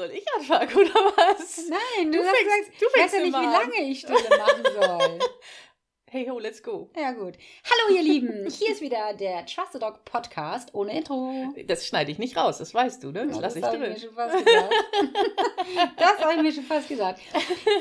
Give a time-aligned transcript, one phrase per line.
[0.00, 1.58] Soll ich anfangen oder was?
[1.68, 3.52] Nein, du, Du fängst- sagst, du ich weiß fängst ja nicht, wie an.
[3.52, 5.18] lange ich Stille machen soll.
[6.12, 6.90] Hey ho, let's go.
[6.96, 7.34] ja, gut.
[7.64, 8.48] Hallo, ihr Lieben.
[8.50, 11.32] Hier ist wieder der Trusted Dog Podcast ohne Intro.
[11.68, 13.28] Das schneide ich nicht raus, das weißt du, ne?
[13.28, 14.00] Das Ja, lasse ich hab ich mir drin.
[14.00, 14.74] schon fast gesagt.
[15.96, 17.20] das habe ich mir schon fast gesagt.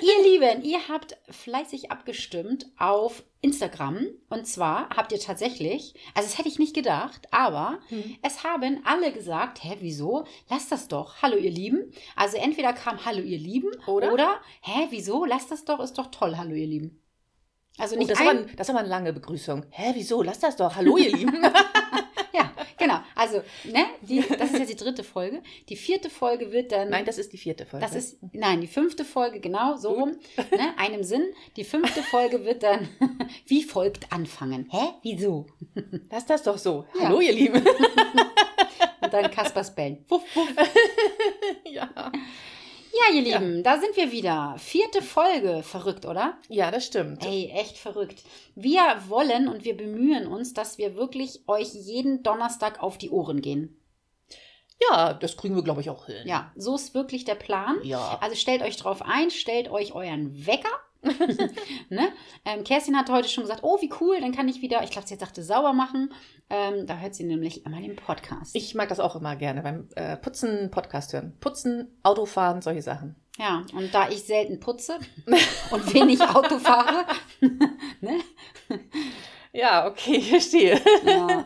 [0.02, 4.05] Ihr Lieben, ihr habt fleißig abgestimmt auf Instagram.
[4.30, 8.16] Und zwar habt ihr tatsächlich, also das hätte ich nicht gedacht, aber Hm.
[8.21, 10.25] es haben alle gesagt, hä, wieso?
[10.50, 11.23] Lass das doch.
[11.23, 11.91] Hallo, ihr Lieben.
[12.16, 14.13] Also entweder kam Hallo, ihr Lieben Oder?
[14.13, 15.25] oder hä, wieso?
[15.25, 17.02] Lass das doch, ist doch toll, Hallo, ihr Lieben.
[17.79, 19.65] Also Oh, nicht das, ein, ein- das ist aber eine lange Begrüßung.
[19.71, 20.21] Hä, wieso?
[20.21, 20.75] Lass das doch.
[20.75, 21.43] Hallo, ihr Lieben.
[22.31, 22.99] Ja, genau.
[23.15, 25.41] Also, ne, die, das ist jetzt die dritte Folge.
[25.67, 26.89] Die vierte Folge wird dann.
[26.91, 27.83] Nein, das ist die vierte Folge.
[27.83, 30.11] Das ist, nein, die fünfte Folge, genau, so rum,
[30.52, 31.23] ne, einem Sinn.
[31.55, 32.88] Die fünfte Folge wird dann
[33.47, 34.67] wie folgt anfangen.
[34.69, 34.89] Hä?
[35.02, 35.47] Wieso?
[36.11, 36.85] Lass das doch so.
[36.99, 37.07] Ja.
[37.07, 37.63] Hallo, ihr Lieben.
[39.02, 40.05] Und dann Kaspers Bellen.
[40.07, 40.53] Wuff, wuff.
[41.66, 41.89] ja.
[42.91, 44.55] Ja, ihr Lieben, da sind wir wieder.
[44.57, 45.63] Vierte Folge.
[45.63, 46.38] Verrückt, oder?
[46.47, 47.25] ja, das stimmt.
[47.25, 48.23] Ey, echt verrückt.
[48.55, 53.41] Wir wollen und wir bemühen uns, dass wir wirklich euch jeden Donnerstag auf die Ohren
[53.41, 53.80] gehen.
[54.89, 56.25] Ja, das kriegen wir, glaube ich, auch hin.
[56.25, 57.77] Ja, so ist wirklich der Plan.
[57.83, 58.17] Ja.
[58.22, 60.69] Also stellt euch drauf ein, stellt euch euren Wecker.
[61.89, 62.09] ne?
[62.45, 65.08] ähm, Kerstin hatte heute schon gesagt, oh, wie cool, dann kann ich wieder, ich glaube,
[65.08, 66.14] sie sagte, sauber machen.
[66.50, 68.55] Ähm, da hört sie nämlich immer den Podcast.
[68.55, 71.38] Ich mag das auch immer gerne beim äh, Putzen, Podcast hören.
[71.39, 73.16] Putzen, Autofahren, solche Sachen.
[73.38, 75.00] ja, und da ich selten putze
[75.72, 77.05] und wenig Auto fahre,
[78.02, 78.20] ne?
[79.52, 80.80] Ja, okay, ich verstehe.
[81.05, 81.45] ja,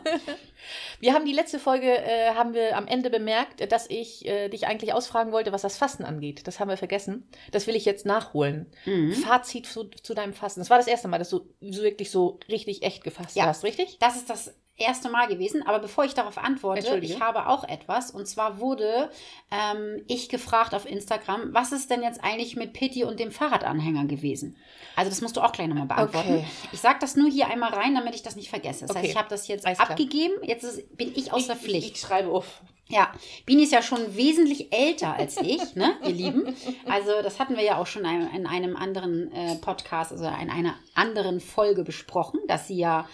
[1.04, 4.66] Wir haben die letzte Folge, äh, haben wir am Ende bemerkt, dass ich äh, dich
[4.66, 6.46] eigentlich ausfragen wollte, was das Fasten angeht.
[6.46, 7.28] Das haben wir vergessen.
[7.52, 8.70] Das will ich jetzt nachholen.
[8.86, 9.12] mhm.
[9.12, 10.60] Fazit zu, zu deinem Fasten.
[10.62, 13.44] Das war das erste Mal, dass du so wirklich so richtig echt gefasst Ja.
[13.44, 13.98] hast, richtig?
[14.00, 15.62] das ist das erste Mal gewesen.
[15.66, 18.10] Aber bevor ich darauf antworte, ich habe auch etwas.
[18.10, 19.10] Und zwar wurde
[19.50, 24.06] ähm, ich gefragt auf Instagram, was ist denn jetzt eigentlich mit Pitti und dem Fahrradanhänger
[24.06, 24.56] gewesen?
[24.96, 26.34] Also das musst du auch gleich nochmal beantworten.
[26.38, 26.44] Okay.
[26.72, 28.82] Ich sage das nur hier einmal rein, damit ich das nicht vergesse.
[28.86, 29.00] Das Okay.
[29.00, 29.90] heißt, ich habe das jetzt Alles klar.
[29.90, 30.34] abgegeben.
[30.42, 31.94] Jetzt ist, bin ich aus der Ich, Pflicht.
[31.96, 32.62] ich schreibe auf.
[32.86, 33.10] Ja,
[33.46, 36.54] Bini ist ja schon wesentlich älter als ich, ne, ihr Lieben.
[36.86, 40.50] Also das hatten wir ja auch schon in in einem anderen äh, Podcast, also in
[40.50, 43.08] einer anderen Folge besprochen, dass sie ja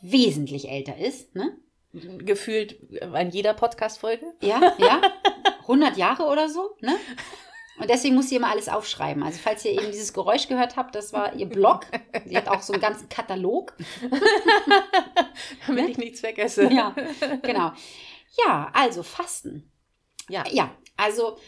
[0.00, 1.56] wesentlich älter ist, ne?
[1.92, 4.34] Gefühlt in jeder Podcast-Folge.
[4.42, 5.00] Ja, ja,
[5.62, 6.96] 100 Jahre oder so, ne?
[7.80, 9.22] Und deswegen muss sie immer alles aufschreiben.
[9.22, 11.86] Also falls ihr eben dieses Geräusch gehört habt, das war ihr Blog.
[12.26, 13.74] Sie hat auch so einen ganzen Katalog.
[15.66, 16.64] damit ich nichts vergesse.
[16.64, 16.74] Ne?
[16.74, 16.94] Ja,
[17.42, 17.72] genau.
[18.44, 19.70] Ja, also Fasten.
[20.28, 20.44] Ja.
[20.50, 21.38] Ja, also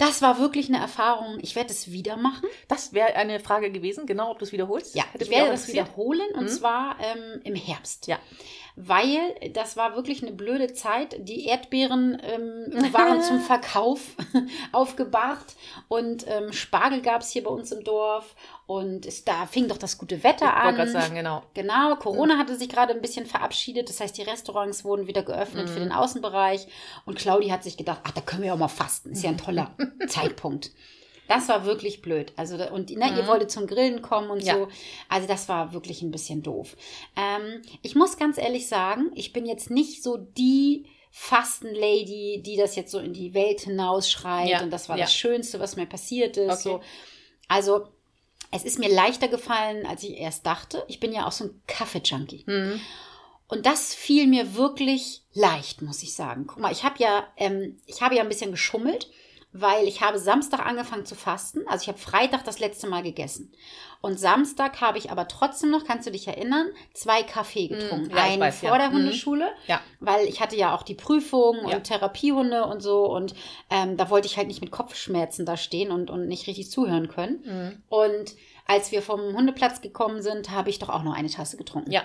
[0.00, 1.38] das war wirklich eine Erfahrung.
[1.42, 2.48] Ich werde es wieder machen.
[2.68, 4.94] Das wäre eine Frage gewesen, genau, ob du es wiederholst.
[4.96, 6.48] Ja, Hätte ich werde das wiederholen und Mhm.
[6.48, 8.06] zwar ähm, im Herbst.
[8.06, 8.18] Ja.
[8.76, 9.18] Weil
[9.52, 11.16] das war wirklich eine blöde Zeit.
[11.28, 14.00] Die Erdbeeren ähm, waren zum Verkauf
[14.72, 15.54] aufgebahrt
[15.88, 18.34] und ähm, Spargel gab es hier bei uns im Dorf
[18.70, 20.64] und es, da fing doch das gute Wetter Ich an.
[20.64, 21.42] wollte gerade sagen, genau.
[21.54, 23.88] Genau, Corona hatte sich gerade ein bisschen verabschiedet.
[23.88, 26.68] Das heißt, die Restaurants wurden wieder geöffnet für den Außenbereich.
[27.04, 29.10] Und Claudi hat sich gedacht, ach, da können wir ja auch mal fasten.
[29.10, 29.74] Ist ja ein toller
[30.06, 30.70] Zeitpunkt.
[31.26, 32.32] Das war wirklich blöd.
[32.36, 34.54] Also, und ne, ihr wolltet zum Grillen kommen und Ja.
[34.54, 34.68] so.
[35.08, 36.76] Also, das war wirklich ein bisschen doof.
[37.16, 42.76] Ähm, ich muss ganz ehrlich sagen, ich bin jetzt nicht so die Fastenlady, die das
[42.76, 44.48] jetzt so in die Welt hinausschreit.
[44.48, 45.04] Ja, Und das war ja.
[45.04, 46.50] das Schönste, was mir passiert ist.
[46.66, 46.78] Okay.
[46.78, 46.80] So.
[47.48, 47.88] Also,
[48.50, 50.84] es ist mir leichter gefallen, als ich erst dachte.
[50.88, 52.44] Ich bin ja auch so ein Kaffee-Junkie.
[52.46, 52.80] Mhm.
[53.46, 56.46] Und das fiel mir wirklich leicht, muss ich sagen.
[56.46, 59.10] Guck mal, ich habe ja, ähm, ich habe ja ein bisschen geschummelt,
[59.52, 61.66] weil ich habe Samstag angefangen zu fasten.
[61.66, 63.52] Also ich habe Freitag das letzte Mal gegessen.
[64.02, 68.06] Und Samstag habe ich aber trotzdem noch, kannst du dich erinnern, zwei Kaffee getrunken.
[68.12, 68.68] Mm, ja, Einen weiß, ja.
[68.70, 68.94] vor der Mhm.
[68.94, 69.80] Hundeschule, Ja.
[69.98, 71.76] weil ich hatte ja auch die Prüfung Ja.
[71.76, 73.04] und Therapiehunde und so.
[73.04, 73.34] Und
[73.68, 77.08] ähm, da wollte ich halt nicht mit Kopfschmerzen da stehen und, und nicht richtig zuhören
[77.08, 77.42] können.
[77.44, 77.82] Mhm.
[77.90, 78.34] Und
[78.66, 81.90] als wir vom Hundeplatz gekommen sind, habe ich doch auch noch eine Tasse getrunken.
[81.90, 82.02] Ja.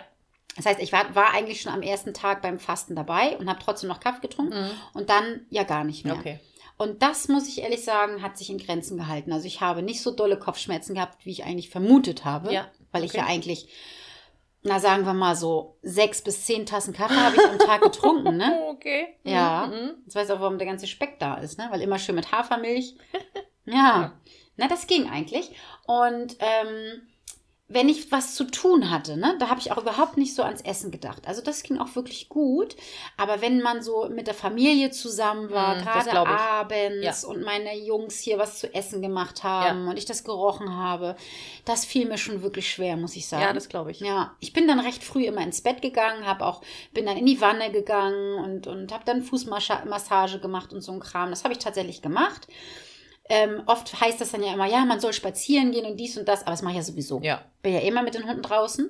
[0.57, 3.59] Das heißt, ich war, war eigentlich schon am ersten Tag beim Fasten dabei und habe
[3.63, 4.72] trotzdem noch Kaffee getrunken Mhm.
[4.94, 6.16] und dann ja gar nicht mehr.
[6.16, 6.39] Okay.
[6.78, 9.32] Und das, muss ich ehrlich sagen, hat sich in Grenzen gehalten.
[9.32, 12.53] Also ich habe nicht so dolle Kopfschmerzen gehabt, wie ich eigentlich vermutet habe.
[12.53, 13.20] Ja, Weil ich okay.
[13.20, 13.70] ja eigentlich,
[14.61, 18.35] na sagen wir mal so, sechs bis zehn Tassen Kaffee habe ich am Tag getrunken,
[18.38, 18.59] ne?
[18.76, 19.08] Okay.
[19.23, 19.67] Ja.
[19.67, 19.96] Mhm.
[20.03, 21.67] Jetzt weiß auch, warum der ganze Speck da ist, ne?
[21.72, 22.96] Weil immer schön mit Hafermilch.
[23.67, 24.14] Ja.
[24.58, 25.49] Na, das ging eigentlich.
[25.88, 27.02] Und ähm,
[27.67, 30.62] wenn ich was zu tun hatte, ne, da habe ich auch überhaupt nicht so ans
[30.62, 31.28] Essen gedacht.
[31.28, 32.76] Also das ging auch wirklich gut.
[33.17, 37.28] Aber wenn man so mit der Familie zusammen war, Mm, gerade abends Ja.
[37.29, 41.16] und meine Jungs hier was zu essen gemacht haben und ich das gerochen habe,
[41.66, 43.41] das fiel mir schon wirklich schwer, muss ich sagen.
[43.41, 44.00] Ja, das glaube ich.
[44.00, 46.61] Ja, ich bin dann recht früh immer ins Bett gegangen, habe auch
[46.94, 51.00] bin dann in die Wanne gegangen und und habe dann Fußmassage gemacht und so ein
[51.00, 51.32] Kram.
[51.32, 52.47] Das habe ich tatsächlich gemacht.
[53.27, 56.27] Ähm, oft heißt das dann ja immer, ja, man soll spazieren gehen und dies und
[56.27, 57.19] das, aber das mache ich ja sowieso.
[57.22, 57.43] Ja.
[57.63, 58.89] Bin ja immer mit den Hunden draußen.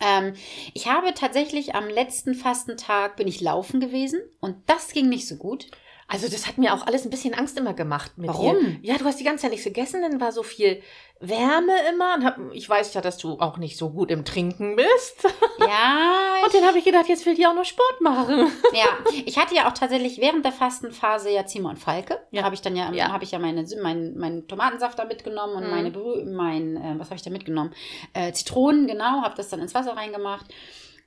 [0.00, 0.34] Ähm,
[0.72, 5.36] ich habe tatsächlich am letzten Fastentag bin ich laufen gewesen und das ging nicht so
[5.36, 5.66] gut.
[6.12, 8.56] Also das hat mir auch alles ein bisschen Angst immer gemacht mit Warum?
[8.58, 8.78] dir.
[8.82, 10.82] Ja, du hast die ganze Zeit nichts gegessen, dann war so viel
[11.20, 12.14] Wärme immer.
[12.16, 15.24] Und hab, ich weiß ja, dass du auch nicht so gut im Trinken bist.
[15.60, 18.50] Ja, Und dann habe ich gedacht, jetzt will die auch noch Sport machen.
[18.72, 18.86] Ja,
[19.26, 22.18] ich hatte ja auch tatsächlich während der Fastenphase ja Zimmer und Falke.
[22.30, 22.40] Ja.
[22.40, 23.12] Da habe ich dann ja, Ja.
[23.12, 25.70] habe ich ja meine, meinen meinen Tomatensaft da mitgenommen und Mhm.
[25.70, 25.90] meine,
[26.34, 27.74] mein, äh, was habe ich da mitgenommen?
[28.14, 30.46] Äh, Zitronen, genau, habe das dann ins Wasser reingemacht.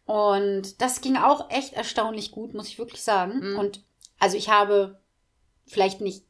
[0.06, 3.40] Und das ging auch echt erstaunlich gut, muss ich wirklich sagen.
[3.54, 3.60] Mhm.
[3.60, 3.84] Und
[4.24, 5.00] also ich habe
[5.68, 6.24] vielleicht nicht,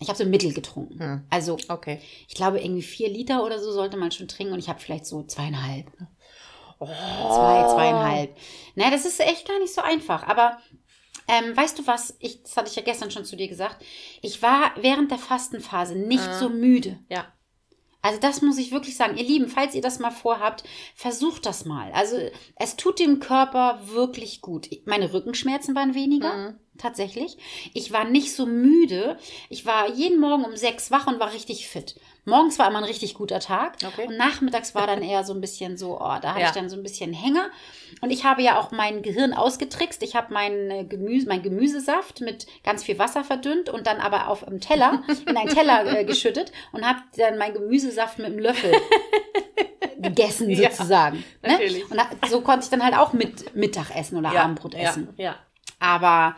[0.00, 0.98] ich habe so Mittel getrunken.
[1.00, 1.24] Hm.
[1.30, 2.00] Also Okay.
[2.28, 5.06] ich glaube irgendwie vier Liter oder so sollte man schon trinken und ich habe vielleicht
[5.06, 5.90] so zweieinhalb.
[6.80, 6.86] Oh.
[6.86, 8.36] Zwei, zweieinhalb.
[8.74, 10.24] Naja, das ist echt gar nicht so einfach.
[10.24, 10.58] Aber
[11.28, 12.16] ähm, weißt du was?
[12.18, 13.82] Ich, das hatte ich ja gestern schon zu dir gesagt.
[14.22, 16.38] Ich war während der Fastenphase nicht Ah.
[16.38, 16.98] so müde.
[17.08, 17.26] Ja.
[18.02, 19.16] Also das muss ich wirklich sagen.
[19.16, 21.90] Ihr Lieben, falls ihr das mal vorhabt, versucht das mal.
[21.92, 22.16] Also
[22.56, 24.68] es tut dem Körper wirklich gut.
[24.84, 26.34] Meine Rückenschmerzen waren weniger.
[26.50, 26.58] Mhm.
[26.78, 27.38] Tatsächlich.
[27.72, 29.16] Ich war nicht so müde.
[29.48, 31.94] Ich war jeden Morgen um sechs wach und war richtig fit.
[32.24, 33.76] Morgens war immer ein richtig guter Tag.
[33.86, 34.06] Okay.
[34.08, 36.46] Und nachmittags war dann eher so ein bisschen so, oh, da hatte Ja.
[36.46, 37.48] ich dann so ein bisschen Hänger.
[38.00, 40.02] Und ich habe ja auch mein Gehirn ausgetrickst.
[40.02, 44.28] Ich habe mein äh, Gemüse, mein Gemüsesaft mit ganz viel Wasser verdünnt und dann aber
[44.28, 48.38] auf einem Teller, in einen Teller äh, geschüttet und habe dann mein Gemüsesaft mit einem
[48.40, 48.72] Löffel
[49.98, 51.18] gegessen Ja, sozusagen.
[51.42, 51.50] ne?
[51.52, 51.90] natürlich.
[51.90, 55.08] Und so konnte ich dann halt auch mit Mittag essen oder Abendbrot essen.
[55.16, 55.36] Ja.
[55.84, 55.94] Ja.
[55.94, 56.36] Aber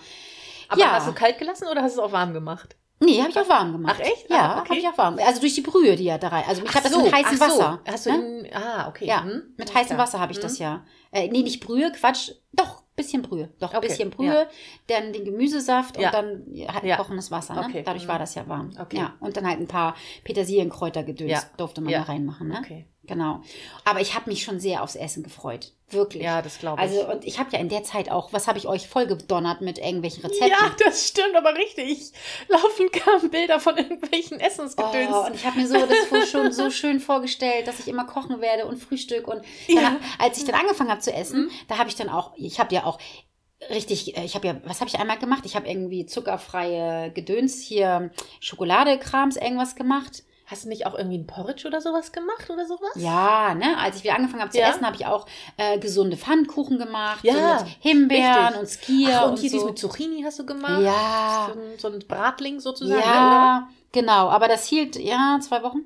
[0.68, 0.92] Aber Ja.
[0.92, 2.76] hast du kalt gelassen oder hast du es auch warm gemacht?
[2.98, 3.96] Nee, habe ich auch warm gemacht.
[3.98, 4.28] Ach, echt?
[4.30, 4.68] Ja, Ah, okay.
[4.70, 5.18] habe ich auch warm.
[5.24, 6.44] Also durch die Brühe, die ja da rein.
[6.48, 7.44] Also ich habe das so, mit heißem so.
[7.44, 7.80] Wasser.
[7.86, 8.16] Hast du ne?
[8.48, 9.04] in, ah, okay.
[9.06, 9.42] Ja, Hm.
[9.58, 9.98] mit heißem.
[9.98, 10.62] Wasser habe ich das Hm.
[10.64, 10.84] ja.
[11.12, 12.30] Äh, nee, nicht Brühe, Quatsch.
[12.52, 13.50] Doch, bisschen Brühe.
[13.60, 14.48] Doch, Okay, bisschen Brühe.
[14.86, 16.08] Dann den Gemüsesaft Ja.
[16.08, 16.96] und dann halt Ja.
[16.96, 17.54] kochendes Wasser.
[17.54, 17.66] Ne?
[17.68, 17.82] Okay.
[17.84, 18.08] Dadurch Mhm.
[18.08, 18.70] war das ja warm.
[18.80, 18.96] Okay.
[18.96, 19.94] Ja, und dann halt ein paar
[20.24, 21.42] Petersilienkräutergedöns Ja.
[21.58, 21.98] durfte man Ja.
[22.00, 22.48] da reinmachen.
[22.48, 22.58] Ne?
[22.62, 22.86] Okay.
[23.06, 23.40] Genau.
[23.84, 25.72] Aber ich habe mich schon sehr aufs Essen gefreut.
[25.90, 26.22] Wirklich.
[26.24, 26.88] Ja, das glaube ich.
[26.90, 29.78] Also, und ich habe ja in der Zeit auch, was habe ich euch vollgedonnert mit
[29.78, 30.48] irgendwelchen Rezepten?
[30.48, 32.10] ja, das stimmt aber richtig.
[32.48, 35.10] Laufend kamen Bilder von irgendwelchen Essensgedöns.
[35.12, 38.40] Oh, und ich habe mir so das schon so schön vorgestellt, dass ich immer kochen
[38.40, 39.28] werde und Frühstück.
[39.28, 39.96] Und dann, Ja.
[40.18, 41.50] als ich dann angefangen habe zu essen, Mhm.
[41.68, 42.98] da habe ich dann auch, ich habe ja auch
[43.70, 45.42] richtig, äh, ich habe ja, was habe ich einmal gemacht?
[45.46, 48.10] Ich habe irgendwie zuckerfreie Gedöns hier,
[48.40, 50.24] Schokoladekrams, irgendwas gemacht.
[50.48, 52.92] Hast du nicht auch irgendwie ein Porridge oder sowas gemacht oder sowas?
[52.94, 54.70] Ja, ne, als ich wieder angefangen habe zu Ja.
[54.70, 55.26] essen, habe ich auch
[55.56, 58.60] äh, gesunde Pfannkuchen gemacht, Ja, so mit Himbeeren richtig.
[58.60, 59.66] und Skier Ach, und, und, hier dies so.
[59.66, 60.82] mit Zucchini hast du gemacht?
[60.82, 61.50] Ja.
[61.52, 65.80] So ein, so ein Bratling sozusagen, ja, genau, aber das hielt, ja, zwei Wochen.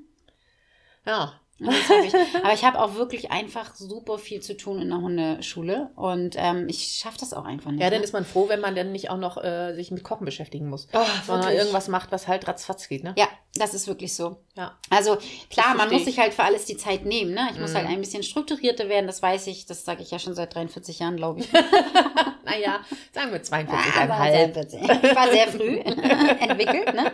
[1.06, 1.12] oder?
[1.12, 1.32] Ja.
[1.60, 6.34] Ich, aber ich habe auch wirklich einfach super viel zu tun in der Hundeschule und
[6.38, 7.82] ähm, ich schaffe das auch einfach nicht.
[7.82, 8.04] Ja, dann ne?
[8.04, 10.88] ist man froh, wenn man dann nicht auch noch äh, sich mit Kochen beschäftigen muss.
[10.92, 13.14] oh, Sondern irgendwas macht, was halt ratzfatz geht, ne?
[13.18, 14.38] Ja, das ist wirklich so.
[14.56, 14.78] Ja.
[14.90, 15.18] Also
[15.50, 17.32] klar, man muss sich halt für alles die Zeit nehmen.
[17.34, 17.48] Ne?
[17.52, 17.76] Ich muss Mhm.
[17.76, 19.66] halt ein bisschen strukturierter werden, das weiß ich.
[19.66, 21.48] Das sage ich ja schon seit 43 Jahren, glaube ich.
[22.50, 22.80] Naja,
[23.12, 24.02] sagen wir Ah, 42,5.
[24.02, 24.82] aber 42.
[24.82, 25.76] Ich war sehr früh
[26.40, 26.94] entwickelt.
[26.94, 27.12] Ne?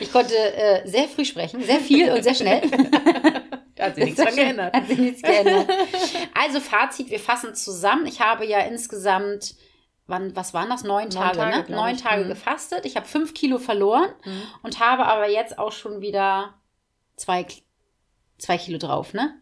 [0.00, 2.62] Ich konnte äh, sehr früh sprechen, sehr viel und sehr schnell.
[3.80, 4.74] Hat sich nichts geändert.
[4.74, 5.68] Hat sich nichts geändert.
[6.34, 8.06] Also Fazit, wir fassen zusammen.
[8.06, 9.54] Ich habe ja insgesamt,
[10.08, 10.82] wann, was waren das?
[10.82, 11.76] Neun Tage, Tage, ne?
[11.76, 12.02] Neun ich.
[12.02, 12.28] Tage Mhm.
[12.28, 12.84] gefastet.
[12.86, 14.42] Ich habe fünf Kilo verloren Mhm.
[14.64, 16.54] und habe aber jetzt auch schon wieder
[17.16, 17.46] zwei,
[18.38, 19.40] zwei Kilo drauf, ne?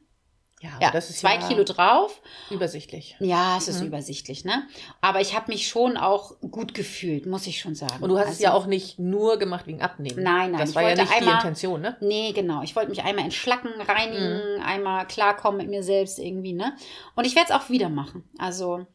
[0.62, 2.22] Ja, Ja, das ist zwei ja Kilo drauf.
[2.50, 3.14] übersichtlich.
[3.20, 3.88] Ja, es ist Mhm.
[3.88, 4.66] übersichtlich, ne?
[5.02, 8.02] Aber ich habe mich schon auch gut gefühlt, muss ich schon sagen.
[8.02, 10.22] Und du hast es Also- ja auch nicht nur gemacht wegen Abnehmen.
[10.22, 11.96] Nein, nein, Das war ja nicht die einmal- Intention, ne?
[12.00, 12.62] Nee, genau.
[12.62, 16.74] Ich wollte mich einmal entschlacken, reinigen, einmal klarkommen mit mir selbst irgendwie, ne?
[17.16, 18.28] Und ich werde es auch wieder machen.
[18.38, 18.86] Also,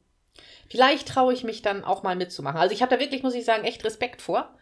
[0.68, 2.58] Vielleicht traue ich mich dann auch mal mitzumachen.
[2.58, 4.56] Also ich habe da wirklich, muss ich sagen, echt Respekt vor.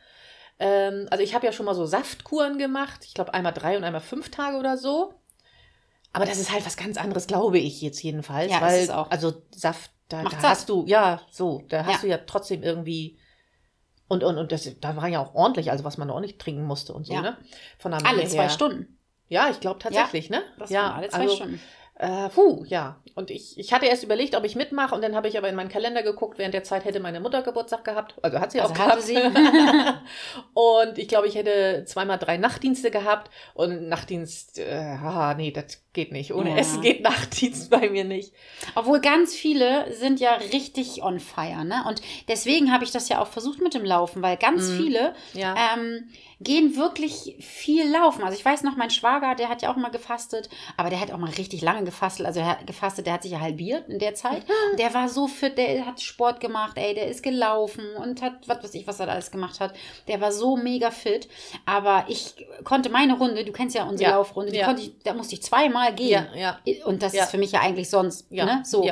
[0.58, 3.02] Ähm, also ich habe ja schon mal so Saftkuren gemacht.
[3.06, 5.14] Ich glaube einmal drei und einmal fünf Tage oder so.
[6.14, 8.52] Aber das ist halt was ganz anderes, glaube ich jetzt jedenfalls.
[8.52, 9.12] Ja, ist weil, es auch.
[9.12, 12.02] Also Saft, da, da hast du, ja, so, da hast Ja.
[12.02, 13.20] du ja trotzdem irgendwie.
[14.08, 16.94] Und, und, und das, da war ja auch ordentlich, also was man ordentlich trinken musste
[16.94, 17.22] und so, Ja.
[17.22, 17.38] ne?
[17.78, 18.50] Von der alle Menge zwei her.
[18.50, 18.98] Stunden.
[19.28, 20.42] Ja, ich glaube tatsächlich, ne?
[20.58, 21.62] Das ja, alle zwei also, Stunden.
[22.02, 22.96] Äh, puh, ja.
[23.16, 25.56] Und ich, ich hatte erst überlegt, ob ich mitmache und dann habe ich aber in
[25.56, 28.16] meinen Kalender geguckt, während der Zeit hätte meine Mutter Geburtstag gehabt.
[28.22, 29.02] Also hat sie Also auch gehabt.
[29.02, 29.18] sie.
[30.54, 35.84] und ich glaube, ich hätte zweimal drei Nachtdienste gehabt und Nachtdienst, äh, ah, nee, das
[35.94, 36.34] geht nicht.
[36.34, 36.56] Ohne Ja.
[36.58, 38.32] Essen geht Nachtdienst bei mir nicht.
[38.76, 41.84] Obwohl ganz viele sind ja richtig on fire, ne?
[41.88, 44.78] Und deswegen habe ich das ja auch versucht mit dem Laufen, weil ganz Mhm.
[44.78, 45.56] viele Ja.
[45.76, 46.10] ähm,
[46.42, 48.24] gehen wirklich viel laufen.
[48.24, 51.12] Also ich weiß noch, mein Schwager, der hat ja auch mal gefastet, aber der hat
[51.12, 52.26] auch mal richtig lange gefastet.
[52.26, 54.44] Also er hat gefastet, der hat sich ja halbiert in der Zeit.
[54.78, 58.64] Der war so fit, der hat Sport gemacht, ey, der ist gelaufen und hat, was
[58.64, 59.74] weiß ich, was er alles gemacht hat.
[60.08, 61.28] Der war so mega fit.
[61.66, 64.16] Aber ich konnte meine Runde, du kennst ja unsere Ja.
[64.18, 64.66] Laufrunde, die Ja.
[64.68, 66.26] konnte ich, da musste ich zweimal gehen.
[66.36, 66.60] Ja.
[66.86, 68.46] Und das ist für mich ja eigentlich sonst, Ja.
[68.46, 68.62] ne?
[68.66, 68.90] So.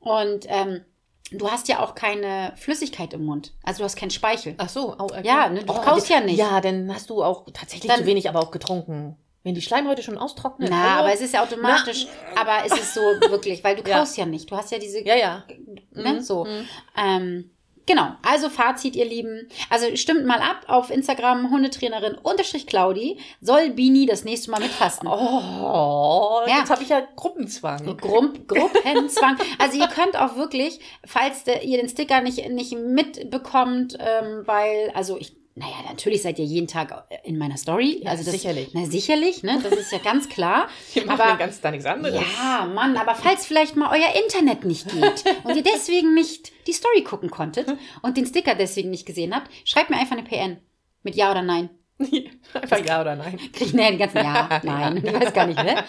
[0.00, 0.84] Und ähm,
[1.32, 3.52] du hast ja auch keine Flüssigkeit im Mund.
[3.62, 4.54] Also du hast keinen Speichel.
[4.58, 4.94] Ach so.
[4.98, 5.22] Oh, okay.
[5.24, 6.38] Ja, ne, du kaust ja nicht.
[6.38, 9.16] Ja, dann hast du auch tatsächlich Dann- zu wenig, aber auch getrunken.
[9.42, 10.68] Wenn die Schleimhäute schon austrocknen.
[10.70, 11.00] Na, hallo?
[11.04, 12.06] aber es ist ja automatisch.
[12.38, 13.98] Aber es ist so wirklich, weil du Ja.
[13.98, 14.50] kaust ja nicht.
[14.50, 15.44] Du hast ja diese, Ja, ja.
[15.92, 16.44] ne, Mhm, so.
[16.44, 16.68] mhm.
[16.96, 17.50] Ähm,
[17.90, 18.12] genau.
[18.22, 19.48] Also Fazit, ihr Lieben.
[19.68, 23.18] Also stimmt mal ab auf Instagram Hundetrainerin unterstrich Claudi.
[23.40, 25.08] Soll Bini das nächste Mal mitfasten?
[25.08, 26.58] Oh, Ja.
[26.58, 27.96] jetzt habe ich ja Gruppenzwang.
[27.96, 29.36] Grupp, Gruppenzwang.
[29.58, 35.16] Also ihr könnt auch wirklich, falls ihr den Sticker nicht, nicht mitbekommt, ähm, weil, also
[35.18, 38.00] ich, naja, natürlich seid ihr jeden Tag in meiner Story.
[38.02, 38.70] Ja, also das, sicherlich.
[38.72, 39.60] Na, sicherlich, ne?
[39.62, 40.68] Das ist ja ganz klar.
[40.94, 42.14] Wir machen aber, den ganzen Tag nichts anderes.
[42.14, 46.72] ja, Mann, aber falls vielleicht mal euer Internet nicht geht und ihr deswegen nicht die
[46.72, 47.66] Story gucken konntet
[48.02, 50.58] und den Sticker deswegen nicht gesehen habt, schreibt mir einfach eine PN.
[51.02, 51.70] Mit Ja oder Nein.
[52.54, 53.36] Einfach ja oder nein.
[53.52, 54.96] Krieg ich nachher den ganzen Ja, Nein.
[55.04, 55.84] Ich weiß gar nicht, ne?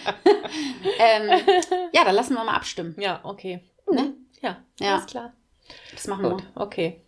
[0.98, 1.40] ähm,
[1.94, 2.94] ja, dann lassen wir mal abstimmen.
[2.98, 3.60] Ja, okay.
[3.90, 4.12] Ne?
[4.42, 4.94] Ja, Ja.
[4.96, 5.32] alles klar.
[5.92, 6.30] Das machen wir.
[6.32, 7.01] Gut, okay.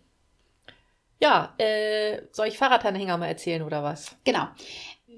[1.21, 4.15] Ja, äh, soll ich Fahrradanhänger mal erzählen oder was?
[4.25, 4.47] Genau.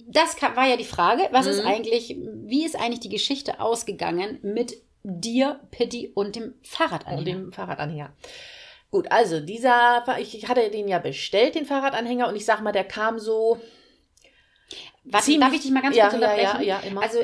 [0.07, 1.23] Das ka- war ja die Frage.
[1.31, 1.67] Was ist Mhm.
[1.67, 7.17] eigentlich, wie ist eigentlich die Geschichte ausgegangen mit dir, Pitti und dem Fahrradanhänger?
[7.19, 8.13] Und dem Fahrradanhänger.
[8.91, 12.85] Gut, also dieser, ich hatte den ja bestellt, den Fahrradanhänger, und ich sag mal, der
[12.85, 13.59] kam so.
[15.11, 16.61] Warte, darf ich dich mal ganz Ja, kurz ja, unterbrechen?
[16.67, 17.01] ja, ja, immer.
[17.01, 17.19] Also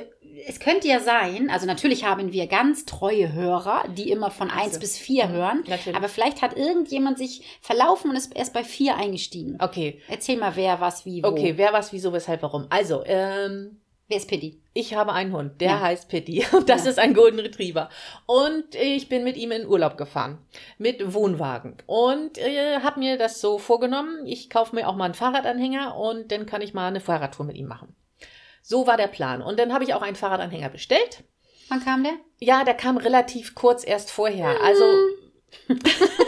[0.48, 4.58] es könnte ja sein, also natürlich haben wir ganz treue Hörer, die immer von Ach
[4.60, 4.64] so.
[4.66, 5.96] 1 bis 4 hören, Natürlich.
[5.96, 9.58] aber vielleicht hat irgendjemand sich verlaufen und ist erst bei 4 eingestiegen.
[9.60, 11.28] Okay, Erzähl mal, wer, was, wie, wo.
[11.28, 12.66] okay, wer was, wieso, weshalb, warum.
[12.70, 13.80] Also, ähm,
[14.14, 14.60] Wer ist Pitti?
[14.76, 15.80] ich habe einen Hund, der Ja.
[15.82, 16.46] heißt Pitti.
[16.52, 16.92] Und das Ja.
[16.92, 17.90] ist ein Golden Retriever.
[18.28, 20.38] Und ich bin mit ihm in Urlaub gefahren.
[20.78, 21.78] Mit Wohnwagen.
[21.88, 26.32] Und äh, habe mir das so vorgenommen, ich kaufe mir auch mal einen Fahrradanhänger und
[26.32, 27.96] dann kann ich mal eine Fahrradtour mit ihm machen.
[28.62, 29.42] So war der Plan.
[29.42, 31.24] Und dann habe ich auch einen Fahrradanhänger bestellt.
[31.70, 32.14] Wann kam der?
[32.40, 34.62] Ja, der kam relativ kurz erst vorher.
[34.64, 34.84] Also.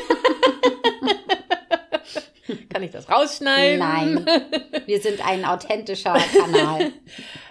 [2.69, 3.79] Kann ich das rausschneiden?
[3.79, 4.25] Nein.
[4.85, 6.91] Wir sind ein authentischer Kanal.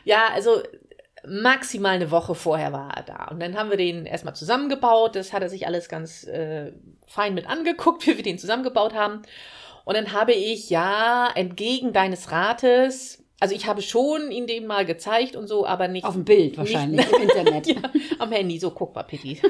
[0.06, 0.58] Ja, also
[1.26, 3.28] maximal eine Woche vorher war er da.
[3.30, 5.16] Und dann haben wir den erstmal zusammengebaut.
[5.16, 6.72] Das hat er sich alles ganz äh,
[7.06, 9.22] fein mit angeguckt, wie wir den zusammengebaut haben.
[9.86, 14.84] Und dann habe ich ja entgegen deines Rates, also ich habe schon ihn dem mal
[14.84, 17.66] gezeigt und so, aber nicht Auf dem Bild wahrscheinlich, im Internet.
[17.66, 17.80] ja,
[18.18, 19.40] am Handy, so guck mal, Pitti.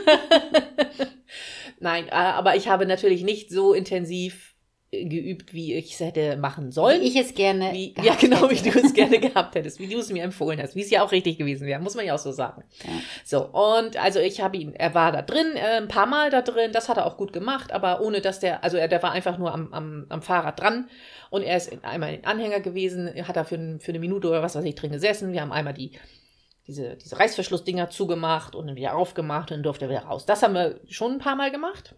[1.81, 4.54] Nein, äh, aber ich habe natürlich nicht so intensiv
[5.05, 7.01] geübt, wie ich es hätte machen sollen.
[7.01, 8.71] Wie ich es gerne Wie, gehabt ja, genau, wie hätte.
[8.71, 11.13] du es gerne gehabt hättest, wie du es mir empfohlen hast, wie es ja auch
[11.13, 12.63] richtig gewesen wäre, muss man ja auch so sagen.
[12.85, 12.91] Ja.
[13.25, 16.43] So, und also ich habe ihn, er war da drin, äh, ein paar Mal da
[16.43, 19.13] drin, das hat er auch gut gemacht, aber ohne dass der, also er, der war
[19.13, 20.89] einfach nur am, am, am Fahrrad dran
[21.31, 24.43] und er ist in- einmal in Anhänger gewesen, hat er für, für eine Minute oder
[24.43, 25.93] was weiß ich drin gesessen, wir haben einmal die,
[26.67, 30.25] diese, diese Reißverschlussdinger zugemacht und dann wieder aufgemacht und dann durfte er wieder raus.
[30.25, 31.95] Das haben wir schon ein paar Mal gemacht.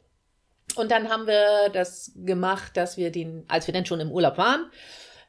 [0.79, 4.39] Und dann haben wir das gemacht, dass wir den, als wir dann schon im Urlaub
[4.39, 4.71] waren,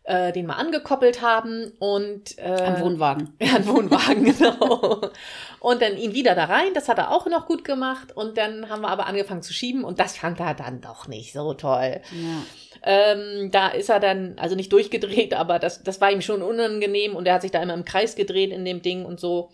[0.08, 3.34] äh, den mal angekoppelt haben und äh, Am Wohnwagen.
[3.42, 5.12] ja, ein Wohnwagen, genau.
[5.60, 8.16] Und dann ihn wieder da rein, das hat er auch noch gut gemacht.
[8.16, 11.34] Und dann haben wir aber angefangen zu schieben und das fand er dann doch nicht
[11.34, 12.00] so toll.
[12.12, 12.44] Ja.
[12.84, 17.16] Ähm, da ist er dann, also nicht durchgedreht, aber das, das war ihm schon unangenehm
[17.16, 19.52] und er hat sich da immer im Kreis gedreht in dem Ding und so.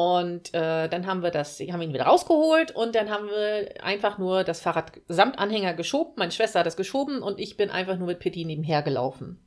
[0.00, 4.16] Und äh, dann haben wir das, haben ihn wieder rausgeholt und dann haben wir einfach
[4.16, 6.14] nur das Fahrrad samt Anhänger geschoben.
[6.16, 9.46] Meine Schwester hat das geschoben und ich bin einfach nur mit Pitti nebenher gelaufen.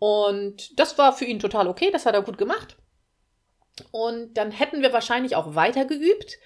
[0.00, 2.76] Und das war für ihn total okay, das hat er gut gemacht.
[3.92, 6.38] Und dann hätten wir wahrscheinlich auch weiter geübt.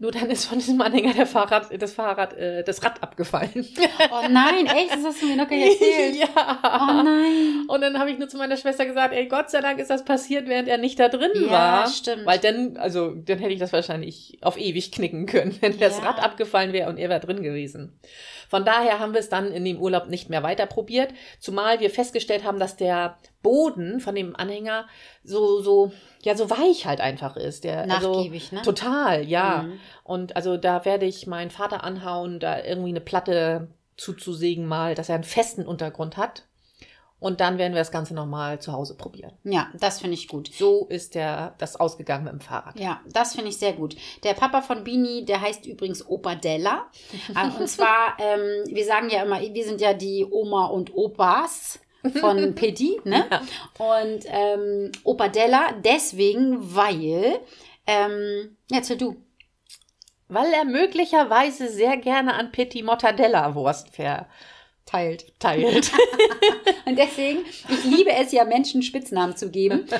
[0.00, 3.50] Nur dann ist von diesem Anhänger der Fahrrad, das Fahrrad, äh, das Rad abgefallen.
[4.10, 4.92] Oh nein, echt?
[4.92, 6.16] Das hast du mir noch gar nicht erzählt.
[6.36, 6.60] ja.
[6.62, 7.64] Oh nein.
[7.66, 10.04] Und dann habe ich nur zu meiner Schwester gesagt, ey, Gott sei Dank ist das
[10.04, 11.86] passiert, während er nicht da drin Ja, war.
[11.88, 12.24] stimmt.
[12.26, 16.04] Weil dann, also, dann hätte ich das wahrscheinlich auf ewig knicken können, wenn das Ja.
[16.04, 17.98] Rad abgefallen wäre und er wäre drin gewesen.
[18.48, 21.90] Von daher haben wir es dann in dem Urlaub nicht mehr weiter probiert, zumal wir
[21.90, 24.86] festgestellt haben, dass der Boden von dem Anhänger
[25.22, 25.92] so, so,
[26.22, 27.64] ja, so weich halt einfach ist.
[27.64, 28.62] Der, Nachgiebig, also, ne?
[28.62, 29.62] Total, ja.
[29.62, 29.80] Mhm.
[30.04, 35.08] Und also da werde ich meinen Vater anhauen, da irgendwie eine Platte zuzusägen mal, dass
[35.08, 36.44] er einen festen Untergrund hat.
[37.20, 39.32] Und dann werden wir das Ganze nochmal zu Hause probieren.
[39.42, 40.50] Ja, das finde ich gut.
[40.54, 42.78] So ist der, das ausgegangen mit dem Fahrrad.
[42.78, 43.96] Ja, das finde ich sehr gut.
[44.22, 46.86] Der Papa von Bini, der heißt übrigens Opa Della.
[47.34, 51.80] Äh, und zwar, ähm, wir sagen ja immer, wir sind ja die Oma und Opas
[52.20, 53.26] von Petit, ne?
[53.30, 53.42] Ja.
[53.78, 57.40] Und ähm, Opa Della deswegen, weil,
[57.86, 59.16] ähm, ja, erzähl du.
[60.30, 65.32] Weil er möglicherweise sehr gerne an Petit Mortadella Wurst verteilt.
[65.38, 65.90] Teilt.
[66.84, 69.86] Und deswegen, ich liebe es ja, Menschen Spitznamen zu geben.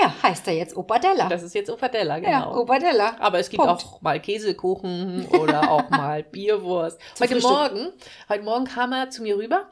[0.00, 1.28] Ja, heißt er jetzt Opa Della.
[1.28, 2.60] Das ist jetzt Opadella, ja, genau.
[2.60, 3.16] Opa Della.
[3.20, 3.84] Aber es gibt Punkt.
[3.84, 6.98] auch mal Käsekuchen oder auch mal Bierwurst.
[7.14, 7.52] Zum Heute Frühstück.
[7.52, 7.92] Morgen,
[8.28, 9.70] heute Morgen kam er zu mir rüber,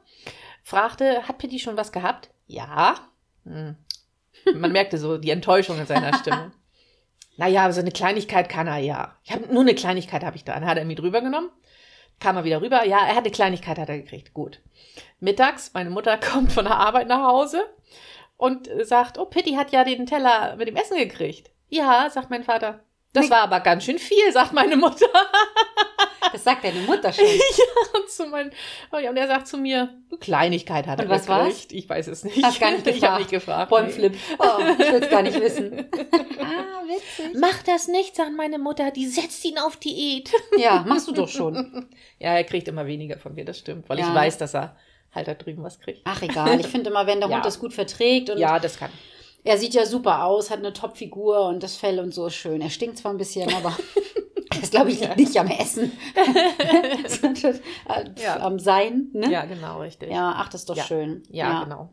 [0.62, 2.30] fragte, hat Pitti schon was gehabt?
[2.46, 2.94] Ja.
[3.44, 3.76] Hm.
[4.54, 6.52] Man merkte so die Enttäuschung in seiner Stimme.
[7.36, 9.16] naja, so eine Kleinigkeit kann er ja.
[9.24, 10.54] Ich habe nur eine Kleinigkeit habe ich da.
[10.54, 11.50] Dann hat er mir drüber genommen.
[12.18, 12.84] Kam er wieder rüber.
[12.84, 14.34] Ja, er hat eine Kleinigkeit hat er gekriegt.
[14.34, 14.60] Gut.
[15.20, 17.64] Mittags, meine Mutter kommt von der Arbeit nach Hause
[18.36, 21.50] und sagt, oh, Pitti hat ja den Teller mit dem Essen gekriegt.
[21.68, 22.80] Ja, sagt mein Vater.
[23.12, 25.06] Das war aber ganz schön viel, sagt meine Mutter.
[26.32, 27.24] Das sagt deine Mutter schon.
[27.94, 28.50] und, zu mein,
[28.92, 31.72] oh ja, und er sagt zu mir, eine Kleinigkeit hat er Und was gekriegt.
[31.72, 32.42] Ich weiß es nicht.
[32.44, 33.10] Hast gar nicht Ich gefragt.
[33.12, 33.70] habe nicht gefragt.
[33.70, 34.16] Bäumflip.
[34.38, 34.44] Oh,
[34.78, 35.88] ich will es gar nicht wissen.
[36.40, 37.36] ah, witzig.
[37.40, 38.90] Mach das nicht, sagt meine Mutter.
[38.90, 40.30] Die setzt ihn auf Diät.
[40.56, 41.88] Ja, machst du doch schon.
[42.18, 43.88] Ja, er kriegt immer weniger von mir, das stimmt.
[43.88, 44.08] Weil Ja.
[44.08, 44.76] ich weiß, dass er
[45.14, 46.00] halt da drüben was kriegt.
[46.04, 46.60] Ach, egal.
[46.60, 47.36] Ich finde immer, wenn der Ja.
[47.36, 48.90] Hund das gut verträgt und ja, das kann.
[49.42, 52.60] er sieht ja super aus, hat eine Top-Figur und das Fell und so ist schön.
[52.60, 53.76] Er stinkt zwar ein bisschen, aber
[54.58, 55.92] das glaube ich liegt nicht am Essen.
[57.06, 58.40] sondern äh, Ja.
[58.40, 59.08] am Sein.
[59.12, 59.30] Ne?
[59.30, 60.10] Ja, genau, richtig.
[60.10, 60.84] Ja, ach, das ist doch Ja.
[60.84, 61.22] schön.
[61.30, 61.90] Ja, genau.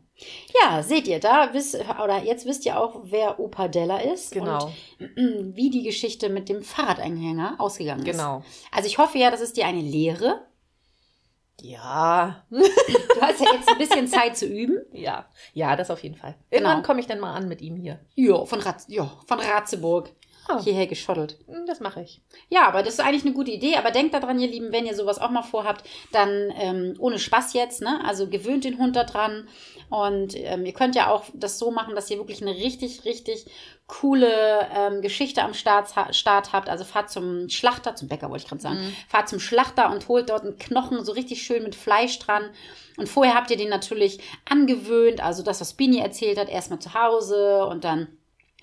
[0.60, 4.72] Ja, seht ihr, da wisst, oder jetzt wisst ihr auch, wer Opa Della ist Genau,
[4.98, 8.16] und wie die Geschichte mit dem Fahrradanhänger ausgegangen ist.
[8.16, 8.42] genau.
[8.72, 10.42] Also ich hoffe ja, das ist dir eine Lehre.
[11.60, 14.78] Ja, Du hast ja jetzt ein bisschen Zeit zu üben.
[14.92, 16.36] ja, ja, das auf jeden Fall.
[16.50, 16.62] Genau.
[16.68, 17.98] Irgendwann komme ich dann mal an mit ihm hier.
[18.14, 20.10] Ja, von, Rat, ja, von Ratzeburg
[20.50, 20.62] Oh.
[20.62, 21.36] hierher geschottelt.
[21.46, 22.20] Hm, Das mache ich.
[22.48, 23.76] Ja, aber das ist eigentlich eine gute Idee.
[23.76, 27.52] Aber denkt daran, ihr Lieben, wenn ihr sowas auch mal vorhabt, dann ähm, ohne Spaß
[27.54, 28.00] jetzt, ne?
[28.06, 29.48] Also gewöhnt den Hund daran.
[29.90, 33.46] Und ähm, ihr könnt ja auch das so machen, dass ihr wirklich eine richtig, richtig
[33.86, 36.68] coole ähm, Geschichte am Start, Start habt.
[36.68, 38.92] Also fahrt zum Schlachter, zum Bäcker wollte ich gerade sagen, Mhm.
[39.08, 42.50] fahrt zum Schlachter und holt dort einen Knochen so richtig schön mit Fleisch dran.
[42.98, 45.22] Und vorher habt ihr den natürlich angewöhnt.
[45.22, 48.08] Also das, was Bini erzählt hat, erstmal zu Hause und dann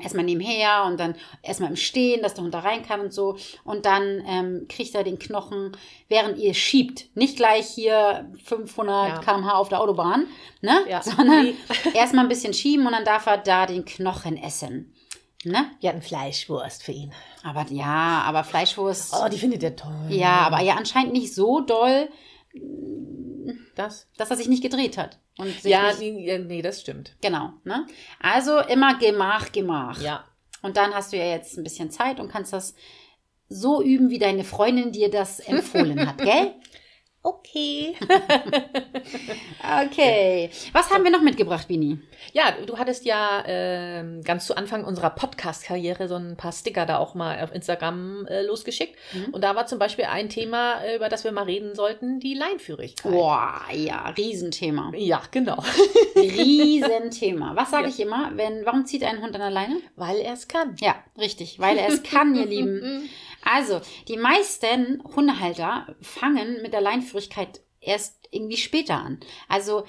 [0.01, 3.37] erstmal nebenher und dann erstmal im Stehen, dass der Hund da rein kann und so.
[3.63, 5.71] Und dann ähm, kriegt er den Knochen,
[6.09, 7.05] während ihr schiebt.
[7.15, 9.17] Nicht gleich hier 500 Ja.
[9.19, 10.27] km/h auf der Autobahn,
[10.61, 10.79] ne?
[10.89, 11.01] Ja.
[11.01, 11.55] sondern Nee.
[11.93, 14.91] erstmal ein bisschen schieben und dann darf er da den Knochen essen.
[15.45, 15.67] Ne?
[15.79, 17.13] Wir hatten Fleischwurst für ihn.
[17.43, 19.13] Aber ja, aber Fleischwurst.
[19.15, 19.93] Oh, die findet er toll.
[20.09, 22.09] ja, aber ja anscheinend nicht so doll,
[23.75, 24.07] Das?
[24.17, 25.19] dass er sich nicht gedreht hat.
[25.37, 27.15] Und Ja, nicht, nee, nee, das stimmt.
[27.21, 27.53] genau.
[27.63, 27.85] Ne?
[28.21, 30.01] Also immer Gemach, Gemach.
[30.01, 30.25] Ja.
[30.61, 32.73] Und dann hast du ja jetzt ein bisschen Zeit und kannst das
[33.49, 36.53] so üben, wie deine Freundin dir das empfohlen hat, gell?
[37.25, 37.95] Okay.
[39.87, 40.49] Okay.
[40.73, 41.97] Was haben wir noch mitgebracht, Bini?
[42.33, 46.97] Ja, du hattest ja ähm, ganz zu Anfang unserer Podcast-Karriere so ein paar Sticker da
[46.99, 48.95] auch mal auf Instagram äh, losgeschickt.
[49.13, 49.33] Mhm.
[49.33, 52.35] Und da war zum Beispiel ein Thema, äh, über das wir mal reden sollten, die
[52.35, 53.11] Leinführigkeit.
[53.11, 54.91] Boah, ja, Riesenthema.
[54.95, 55.63] Ja, genau.
[56.15, 57.55] Riesenthema.
[57.55, 57.89] Was sage Ja.
[57.89, 58.31] ich immer?
[58.35, 59.77] Wenn, warum zieht ein Hund an der Leine?
[59.95, 60.75] Weil er es kann.
[60.79, 63.09] Ja, richtig, weil er es kann, ihr Lieben.
[63.45, 63.79] Also,
[64.09, 69.19] die meisten Hundehalter fangen mit der Leinführigkeit erst irgendwie später an.
[69.47, 69.85] Also,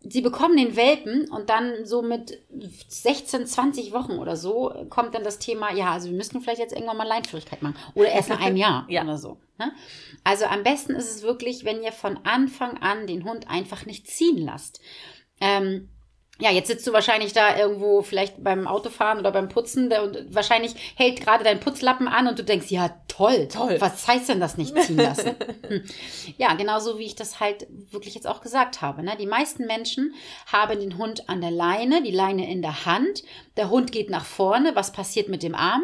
[0.00, 2.40] sie bekommen den Welpen und dann so mit
[2.88, 6.72] 16, 20 Wochen oder so kommt dann das Thema, ja, also wir müssen vielleicht jetzt
[6.72, 7.76] irgendwann mal Leinführigkeit machen.
[7.94, 9.02] Oder erst nach einem Jahr Ja.
[9.02, 9.38] oder so.
[9.58, 9.72] Ne?
[10.24, 14.06] Also am besten ist es wirklich, wenn ihr von Anfang an den Hund einfach nicht
[14.06, 14.80] ziehen lasst.
[15.40, 15.88] Ähm,
[16.40, 20.74] ja, jetzt sitzt du wahrscheinlich da irgendwo vielleicht beim Autofahren oder beim Putzen und wahrscheinlich
[20.96, 23.80] hält gerade dein Putzlappen an und du denkst, ja, toll, Toll.
[23.80, 25.34] Was heißt denn das nicht ziehen lassen?
[25.68, 25.82] hm.
[26.36, 29.02] Ja, genauso wie ich das halt wirklich jetzt auch gesagt habe.
[29.02, 29.16] Ne?
[29.18, 30.14] Die meisten Menschen
[30.46, 33.24] haben den Hund an der Leine, die Leine in der Hand.
[33.56, 34.76] Der Hund geht nach vorne.
[34.76, 35.82] Was passiert mit dem Arm?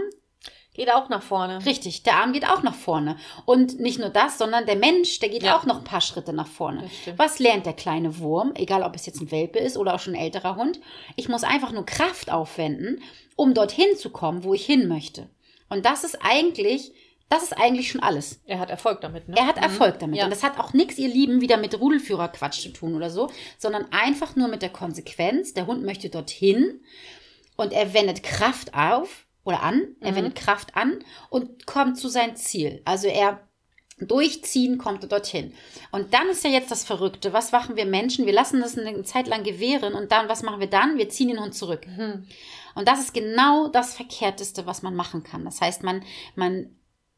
[0.75, 1.65] Geht auch nach vorne.
[1.65, 3.17] Richtig, der Arm geht auch nach vorne.
[3.47, 5.57] Und nicht nur das, sondern der Mensch, der geht Ja.
[5.57, 6.91] auch noch ein paar Schritte nach vorne.
[7.17, 10.15] Was lernt der kleine Wurm, egal ob es jetzt ein Welpe ist oder auch schon
[10.15, 10.81] ein älterer Hund?
[11.15, 13.01] Ich muss einfach nur Kraft aufwenden,
[13.37, 15.29] um dorthin zu kommen, wo ich hin möchte.
[15.69, 16.93] Und das ist eigentlich,
[17.29, 18.41] das ist eigentlich schon alles.
[18.45, 19.37] Er hat Erfolg damit, ne?
[19.39, 20.19] Er hat Erfolg damit.
[20.19, 20.25] Ja.
[20.25, 23.87] Und das hat auch nichts, ihr Lieben, wieder mit Rudelführerquatsch zu tun oder so, sondern
[23.93, 25.55] einfach nur mit der Konsequenz.
[25.55, 26.81] Der Hund möchte dorthin
[27.57, 30.17] und er wendet Kraft auf oder an, er Mhm.
[30.17, 32.83] wendet Kraft an und kommt zu seinem Ziel.
[32.85, 33.41] Also er
[34.01, 35.55] durchziehen kommt er dorthin.
[35.93, 37.33] Und dann ist ja jetzt das Verrückte.
[37.33, 38.27] Was machen wir Menschen?
[38.27, 40.99] Wir lassen das eine Zeit lang gewähren und dann, was machen wir dann?
[40.99, 41.87] Wir ziehen den Hund zurück.
[41.87, 42.27] Mhm.
[42.75, 45.45] Und das ist genau das Verkehrteste, was man machen kann.
[45.45, 46.03] Das heißt, man,
[46.35, 46.75] man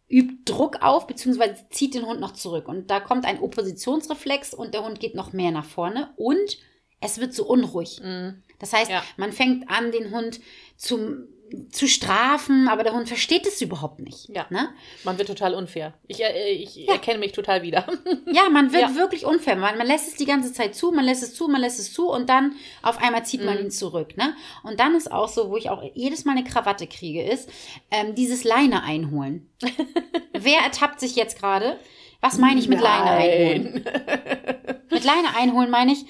[0.08, 2.68] übt Druck auf, beziehungsweise zieht den Hund noch zurück.
[2.68, 6.58] Und da kommt ein Oppositionsreflex und der Hund geht noch mehr nach vorne und
[7.00, 8.00] es wird so unruhig.
[8.02, 8.42] Mhm.
[8.59, 9.02] Das heißt, Ja.
[9.16, 10.40] man fängt an, den Hund
[10.76, 11.24] zum,
[11.70, 14.28] zu strafen, aber der Hund versteht es überhaupt nicht.
[14.30, 14.46] Ja.
[14.50, 14.70] Ne?
[15.04, 15.94] Man wird total unfair.
[16.09, 17.87] Ich, äh, ich erkenne mich total wieder.
[18.32, 18.94] Ja, man wird Ja.
[18.96, 19.54] wirklich unfair.
[19.56, 21.92] Man, man lässt es die ganze Zeit zu, man lässt es zu, man lässt es
[21.92, 23.64] zu und dann auf einmal zieht man Mhm.
[23.66, 24.16] ihn zurück.
[24.16, 24.35] Ne?
[24.64, 27.48] Und dann ist auch so, wo ich auch jedes Mal eine Krawatte kriege, ist
[27.92, 29.48] ähm, dieses Leine einholen.
[30.32, 31.78] Wer ertappt sich jetzt gerade?
[32.20, 33.85] Was meine ich mit Leine einholen?
[34.90, 36.04] Mit Leine einholen meine ich,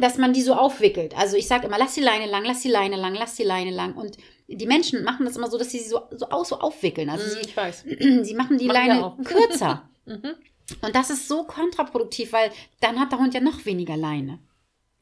[0.00, 1.16] dass man die so aufwickelt.
[1.16, 3.70] Also ich sage immer, lass die Leine lang, lass die Leine lang, lass die Leine
[3.70, 3.94] lang.
[3.94, 4.16] Und
[4.48, 7.08] die Menschen machen das immer so, dass sie sie so, so, aus, so aufwickeln.
[7.08, 7.84] Also Ich weiß.
[7.86, 9.16] sie, sie machen die wir Leine auch.
[9.24, 9.88] kürzer.
[10.04, 10.34] Mhm.
[10.82, 14.40] Und das ist so kontraproduktiv, weil dann hat der Hund ja noch weniger Leine.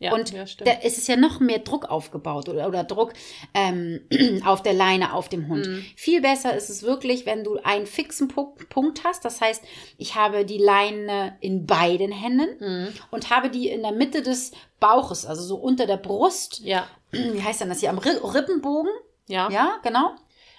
[0.01, 3.13] Ja, und ja, da ist es ja noch mehr Druck aufgebaut oder, oder Druck
[3.55, 4.01] ähm,
[4.45, 5.67] auf der Leine auf dem Hund.
[5.67, 5.85] Mhm.
[5.97, 9.25] Viel besser ist es wirklich, wenn du einen fixen Punkt, hast.
[9.25, 9.63] Das heißt,
[9.97, 12.89] ich habe die Leine in beiden Händen Mhm.
[13.13, 16.59] und habe die in der Mitte des Bauches, also so unter der Brust.
[16.65, 17.91] Ja, Wie heißt denn das hier?
[17.91, 18.91] Am Ri- Rippenbogen?
[19.29, 19.49] ja.
[19.51, 20.11] Ja, genau.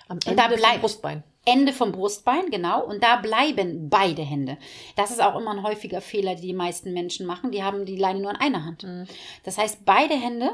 [0.07, 1.23] Am Und da Ende bleibt- Brustbein.
[1.45, 2.83] Ende vom Brustbein, genau.
[2.83, 4.57] Und da bleiben beide Hände.
[4.95, 7.51] Das ist auch immer ein häufiger Fehler, die die meisten Menschen machen.
[7.51, 8.83] Die haben die Leine nur in einer Hand.
[8.83, 9.05] Mhm.
[9.43, 10.51] Das heißt, beide Hände,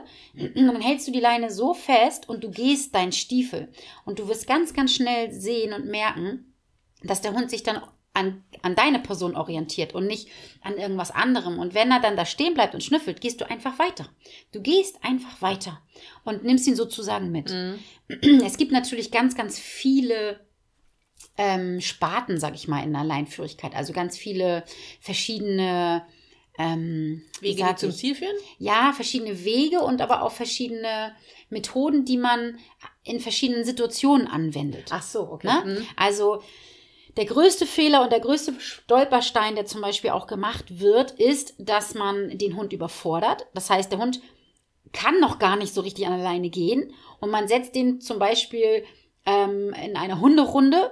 [0.55, 3.69] dann hältst du die Leine so fest und du gehst deinen Stiefel.
[4.05, 6.53] Und du wirst ganz, ganz schnell sehen und merken,
[7.03, 7.81] dass der Hund sich dann
[8.13, 10.27] an, an deine Person orientiert und nicht
[10.61, 11.59] an irgendwas anderem.
[11.59, 14.09] Und wenn er dann da stehen bleibt und schnüffelt, gehst du einfach weiter.
[14.51, 15.81] Du gehst einfach weiter
[16.25, 17.49] und nimmst ihn sozusagen mit.
[17.51, 17.79] Mhm.
[18.45, 20.41] Es gibt natürlich ganz, ganz viele
[21.41, 23.73] ähm, Sparten, sag ich mal, in der Leinführigkeit.
[23.75, 24.63] Also ganz viele
[24.99, 26.05] verschiedene
[26.59, 27.91] ähm, Wege, die zum?
[27.91, 28.35] Ziel führen?
[28.59, 31.15] Ja, verschiedene Wege und aber auch verschiedene
[31.49, 32.59] Methoden, die man
[33.03, 34.89] in verschiedenen Situationen anwendet.
[34.91, 35.47] Ach so, okay.
[35.47, 35.79] Ne?
[35.79, 35.87] Mhm.
[35.95, 36.43] Also
[37.17, 41.95] der größte Fehler und der größte Stolperstein, der zum Beispiel auch gemacht wird, ist, dass
[41.95, 43.47] man den Hund überfordert.
[43.55, 44.21] Das heißt, der Hund
[44.93, 48.19] kann noch gar nicht so richtig an der Leine gehen und man setzt den zum
[48.19, 48.83] Beispiel
[49.25, 50.91] ähm, in einer Hunderunde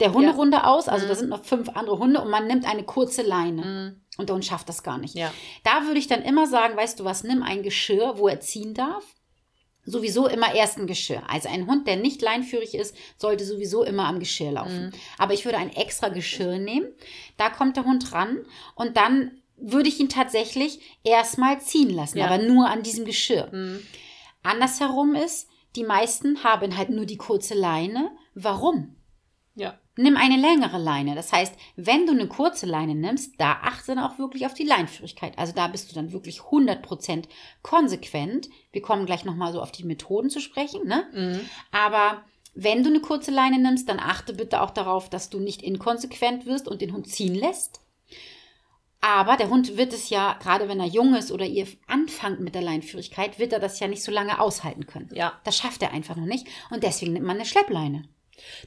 [0.00, 1.08] der Hunderunde aus, also Mhm.
[1.08, 4.00] da sind noch fünf andere Hunde und man nimmt eine kurze Leine Mhm.
[4.18, 5.14] und der Hund schafft das gar nicht.
[5.14, 5.32] Ja.
[5.62, 8.74] Da würde ich dann immer sagen, weißt du was, nimm ein Geschirr, wo er ziehen
[8.74, 9.04] darf.
[9.86, 11.22] Sowieso immer erst ein Geschirr.
[11.28, 14.86] Also ein Hund, der nicht leinführig ist, sollte sowieso immer am Geschirr laufen.
[14.86, 14.92] Mhm.
[15.18, 16.88] Aber ich würde ein extra Geschirr nehmen.
[17.36, 18.38] Da kommt der Hund ran
[18.74, 22.26] und dann würde ich ihn tatsächlich erstmal ziehen lassen, Ja.
[22.26, 23.48] aber nur an diesem Geschirr.
[23.52, 23.80] Mhm.
[24.42, 28.10] Andersherum ist, die meisten haben halt nur die kurze Leine.
[28.34, 28.93] Warum?
[29.96, 31.14] Nimm eine längere Leine.
[31.14, 34.64] Das heißt, wenn du eine kurze Leine nimmst, da achte dann auch wirklich auf die
[34.64, 35.38] Leinführigkeit.
[35.38, 37.24] Also da bist du dann wirklich 100%
[37.62, 38.48] konsequent.
[38.72, 40.86] Wir kommen gleich nochmal so auf die Methoden zu sprechen.
[40.86, 41.06] Ne?
[41.12, 41.40] Mhm.
[41.70, 45.62] Aber wenn du eine kurze Leine nimmst, dann achte bitte auch darauf, dass du nicht
[45.62, 47.80] inkonsequent wirst und den Hund ziehen lässt.
[49.00, 52.54] Aber der Hund wird es ja, gerade wenn er jung ist oder ihr anfangt mit
[52.54, 55.10] der Leinführigkeit, wird er das ja nicht so lange aushalten können.
[55.12, 55.38] Ja.
[55.44, 56.48] Das schafft er einfach noch nicht.
[56.70, 58.08] Und deswegen nimmt man eine Schleppleine.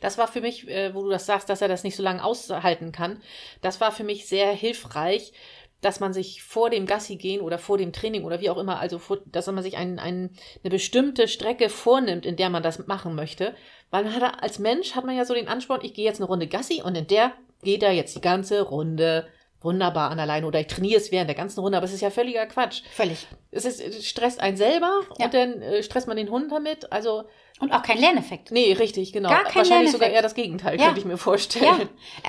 [0.01, 2.23] Das war für mich, äh, wo du das sagst, dass er das nicht so lange
[2.23, 3.21] aushalten kann,
[3.61, 5.33] das war für mich sehr hilfreich,
[5.81, 8.79] dass man sich vor dem Gassi gehen oder vor dem Training oder wie auch immer,
[8.79, 10.31] also vor, dass man sich ein, ein,
[10.63, 13.55] eine bestimmte Strecke vornimmt, in der man das machen möchte.
[13.91, 16.27] Weil man hat, als Mensch hat man ja so den Ansporn, ich gehe jetzt eine
[16.27, 19.27] Runde Gassi und in der geht er jetzt die ganze Runde
[19.61, 22.01] wunderbar an der Leine oder ich trainiere es während der ganzen Runde, aber es ist
[22.01, 22.81] ja völliger Quatsch.
[22.91, 23.27] Völlig.
[23.51, 25.25] Es ist, es stresst einen selber Ja.
[25.25, 26.91] und dann äh, stresst man den Hund damit.
[26.91, 27.23] Also,
[27.59, 28.51] Und auch kein Lerneffekt.
[28.51, 29.29] nee, richtig, genau.
[29.29, 30.85] Gar kein Wahrscheinlich sogar eher das Gegenteil, Ja.
[30.85, 31.65] könnte ich mir vorstellen.
[31.65, 31.79] Ja,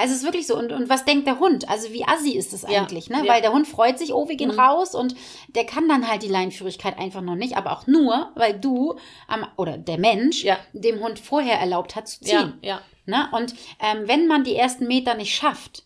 [0.00, 0.56] also es ist wirklich so.
[0.56, 1.68] Und, und was denkt der Hund?
[1.68, 3.18] Also wie assi ist das Ja, eigentlich, ne?
[3.26, 3.32] ja.
[3.34, 4.58] Weil der Hund freut sich, oh, wir gehen Mhm.
[4.60, 5.14] raus und
[5.48, 8.94] der kann dann halt die Leinführigkeit einfach noch nicht, aber auch nur, weil du
[9.26, 10.56] am, oder der Mensch Ja.
[10.72, 12.54] dem Hund vorher erlaubt hat zu Ja, ziehen.
[12.62, 12.80] ja.
[13.04, 13.28] Ne?
[13.32, 15.82] Und ähm, wenn man die ersten Meter nicht schafft,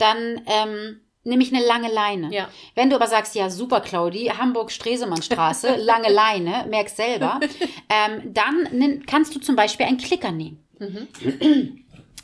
[0.00, 2.32] dann ähm, nehme ich eine lange Leine.
[2.32, 2.48] Ja.
[2.74, 7.40] Wenn du aber sagst, ja, super, Claudi, Hamburg-Stresemannstraße, lange Leine, merkst selber,
[7.88, 10.66] ähm, dann kannst du zum Beispiel einen Klicker nehmen.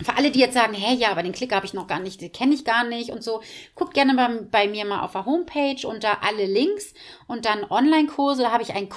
[0.03, 2.21] Für alle, die jetzt sagen, hey, ja, aber den Klicker habe ich noch gar nicht,
[2.21, 3.43] den kenne ich gar nicht und so,
[3.75, 6.95] guckt gerne bei, bei mir mal auf der Homepage unter alle Links
[7.27, 8.89] und dann Online-Kurse, da habe ich einen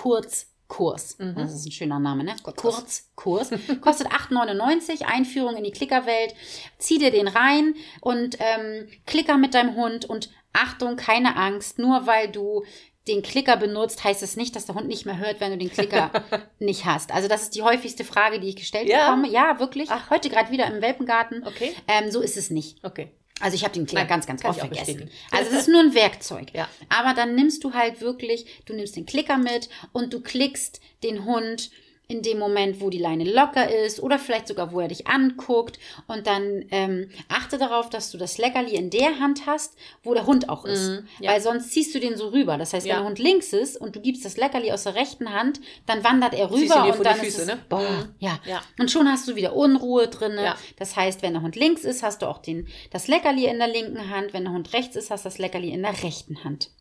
[0.69, 1.17] Kurzkurs.
[1.35, 2.35] Das ist ein schöner Name, ne?
[2.43, 3.49] Kurzkurs.
[3.81, 6.33] Kostet 8,99, Einführung in die Klickerwelt.
[6.77, 12.07] Zieh dir den rein und ähm, klicker mit deinem Hund und Achtung, keine Angst, nur
[12.07, 12.63] weil du
[13.07, 15.71] den Klicker benutzt, heißt es nicht, dass der Hund nicht mehr hört, wenn du den
[15.71, 16.11] Klicker
[16.59, 17.11] nicht hast.
[17.11, 19.05] Also das ist die häufigste Frage, die ich gestellt Ja?
[19.09, 19.29] bekomme.
[19.29, 19.89] Ja, wirklich.
[20.11, 21.43] Heute gerade wieder im Welpengarten.
[21.47, 21.73] Okay.
[21.87, 22.83] Ähm, so ist es nicht.
[22.83, 23.11] Okay.
[23.39, 25.09] Also ich habe den Klicker Nein, ganz, ganz oft vergessen.
[25.31, 26.47] Also es ist nur ein Werkzeug.
[26.53, 26.67] Ja.
[26.89, 31.25] Aber dann nimmst du halt wirklich, du nimmst den Klicker mit und du klickst den
[31.25, 31.71] Hund
[32.11, 35.77] in dem Moment, wo die Leine locker ist oder vielleicht sogar, wo er dich anguckt.
[36.07, 40.25] Und dann ähm, achte darauf, dass du das Leckerli in der Hand hast, wo der
[40.25, 40.89] Hund auch ist.
[40.89, 41.31] Mhm, ja.
[41.31, 42.57] Weil sonst ziehst du den so rüber.
[42.57, 42.97] Das heißt, wenn Ja.
[42.97, 46.33] der Hund links ist und du gibst das Leckerli aus der rechten Hand, dann wandert
[46.33, 47.59] er rüber und dann Füße, ist es, ne?
[47.69, 48.15] boah, Mhm.
[48.17, 48.39] ja.
[48.45, 48.61] Ja.
[48.79, 50.33] Und schon hast du wieder Unruhe drin.
[50.33, 50.55] Ja.
[50.77, 53.67] Das heißt, wenn der Hund links ist, hast du auch den, das Leckerli in der
[53.67, 54.33] linken Hand.
[54.33, 56.71] Wenn der Hund rechts ist, hast du das Leckerli in der rechten Hand.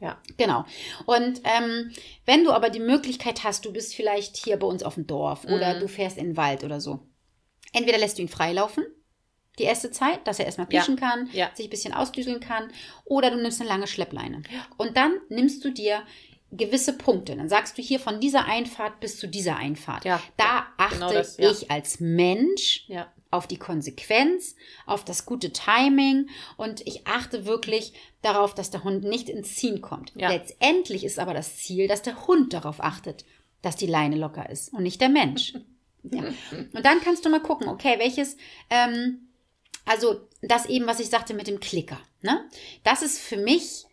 [0.00, 0.20] Ja.
[0.36, 0.64] Genau.
[1.06, 1.90] Und ähm,
[2.26, 5.44] wenn du aber die Möglichkeit hast, du bist vielleicht hier bei uns auf dem Dorf
[5.44, 5.80] oder Mhm.
[5.80, 7.00] du fährst in den Wald oder so.
[7.72, 8.84] Entweder lässt du ihn freilaufen,
[9.58, 10.80] die erste Zeit, dass er erstmal Ja.
[10.80, 11.50] pischen kann, Ja.
[11.54, 12.70] sich ein bisschen ausdüseln kann,
[13.04, 14.42] oder du nimmst eine lange Schleppleine.
[14.76, 16.02] Und dann nimmst du dir
[16.52, 17.34] gewisse Punkte.
[17.36, 20.04] Dann sagst du hier von dieser Einfahrt bis zu dieser Einfahrt.
[20.04, 20.20] Ja.
[20.36, 21.50] Da achte Genau das, ja.
[21.50, 23.10] ich als Mensch Ja.
[23.30, 24.54] Auf die Konsequenz,
[24.86, 29.80] auf das gute Timing und ich achte wirklich darauf, dass der Hund nicht ins Ziehen
[29.80, 30.12] kommt.
[30.14, 30.30] Ja.
[30.30, 33.24] Letztendlich ist aber das Ziel, dass der Hund darauf achtet,
[33.62, 35.54] dass die Leine locker ist und nicht der Mensch.
[36.02, 36.24] ja.
[36.72, 38.36] Und dann kannst du mal gucken, okay, welches,
[38.70, 39.28] ähm,
[39.84, 41.98] also das eben, was ich sagte mit dem Klicker.
[42.22, 42.48] Ne?
[42.84, 43.84] Das ist für mich,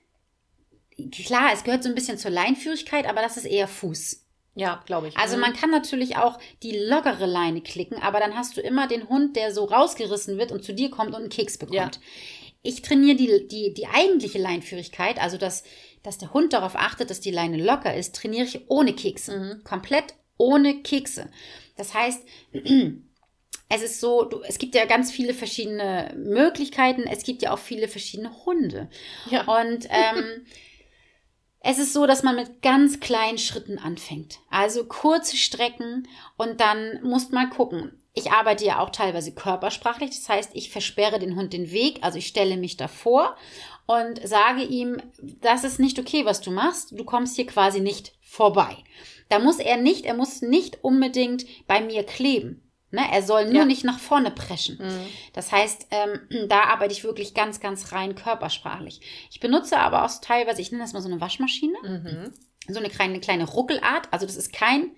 [1.12, 4.23] klar, es gehört so ein bisschen zur Leinführigkeit, aber das ist eher Fuß.
[4.56, 5.18] Ja, glaube ich.
[5.18, 5.42] Also Mhm.
[5.42, 9.36] man kann natürlich auch die lockere Leine klicken, aber dann hast du immer den Hund,
[9.36, 11.76] der so rausgerissen wird und zu dir kommt und einen Keks bekommt.
[11.76, 11.92] Ja.
[12.62, 15.64] Ich trainiere die, die, die eigentliche Leinführigkeit, also dass,
[16.04, 19.38] dass der Hund darauf achtet, dass die Leine locker ist, trainiere ich ohne Kekse.
[19.38, 19.64] Mhm.
[19.64, 21.30] Komplett ohne Kekse.
[21.76, 22.22] Das heißt,
[23.70, 27.04] es ist so, du, es gibt ja ganz viele verschiedene Möglichkeiten.
[27.04, 28.90] Es gibt ja auch viele verschiedene Hunde.
[29.30, 29.46] Ja.
[29.46, 30.46] Und ähm,
[31.66, 34.40] es ist so, dass man mit ganz kleinen Schritten anfängt.
[34.50, 37.98] Also kurze Strecken und dann musst mal gucken.
[38.14, 40.10] Ich arbeite ja auch teilweise körpersprachlich.
[40.12, 42.00] Das heißt, ich versperre den Hund den Weg.
[42.02, 43.38] Also ich stelle mich davor
[43.86, 45.02] und sage ihm,
[45.42, 46.92] das ist nicht okay, was du machst.
[47.00, 48.76] Du kommst hier quasi nicht vorbei.
[49.30, 52.63] Da muss er nicht, er muss nicht unbedingt bei mir kleben.
[52.94, 53.02] Ne?
[53.12, 53.66] Er soll nur Ja.
[53.66, 54.78] nicht nach vorne preschen.
[54.80, 55.06] Mhm.
[55.34, 59.02] Das heißt, ähm, da arbeite ich wirklich ganz, ganz rein körpersprachlich.
[59.32, 62.32] Ich benutze aber auch teilweise, ich nenne das mal so eine Waschmaschine, Mhm.
[62.72, 64.08] so eine kleine, kleine Ruckelart.
[64.12, 64.92] Also das ist kein,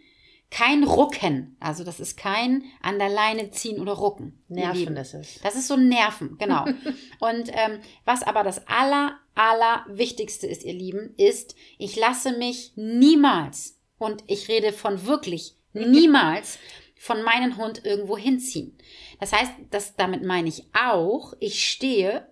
[0.51, 1.55] kein Rucken.
[1.59, 4.43] Also das ist kein an der Leine ziehen oder rucken.
[4.49, 5.39] Nerven ist es.
[5.41, 6.65] Das ist so Nerven, genau.
[7.19, 12.73] Und ähm, was aber das aller, aller Wichtigste ist, ihr Lieben, ist, ich lasse mich
[12.75, 16.59] niemals, und ich rede von wirklich niemals,
[16.97, 18.77] von meinem Hund irgendwo hinziehen.
[19.19, 22.27] Das heißt, das, damit meine ich auch, ich stehe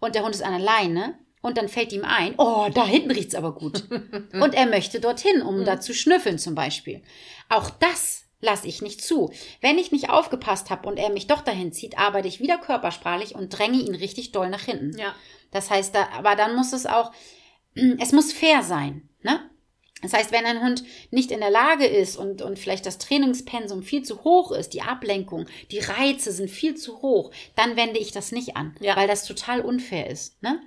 [0.00, 3.10] und der Hund ist an der Leine und dann fällt ihm ein, oh, da hinten
[3.10, 3.84] riecht's aber gut.
[4.32, 7.02] und er möchte dorthin, um da zu schnüffeln zum Beispiel.
[7.48, 9.32] Auch das lasse ich nicht zu.
[9.60, 13.34] Wenn ich nicht aufgepasst habe und er mich doch dahin zieht, arbeite ich wieder körpersprachlich
[13.34, 14.96] und dränge ihn richtig doll nach hinten.
[14.98, 15.14] Ja.
[15.50, 17.12] Das heißt, da, aber dann muss es auch,
[17.74, 19.50] es muss fair sein, ne?
[20.02, 23.82] Das heißt, wenn ein Hund nicht in der Lage ist und, und vielleicht das Trainingspensum
[23.82, 28.12] viel zu hoch ist, die Ablenkung, die Reize sind viel zu hoch, dann wende ich
[28.12, 28.94] das nicht an, Ja.
[28.96, 30.40] weil das total unfair ist.
[30.42, 30.60] Ne?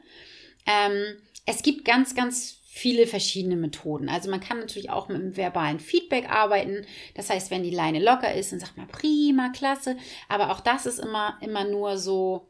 [0.65, 4.09] Ähm, es gibt ganz, ganz viele verschiedene Methoden.
[4.09, 6.85] Also man kann natürlich auch mit dem verbalen Feedback arbeiten.
[7.15, 9.97] Das heißt, wenn die Leine locker ist, dann sagt man prima, klasse.
[10.29, 12.47] Aber auch das ist immer, immer nur so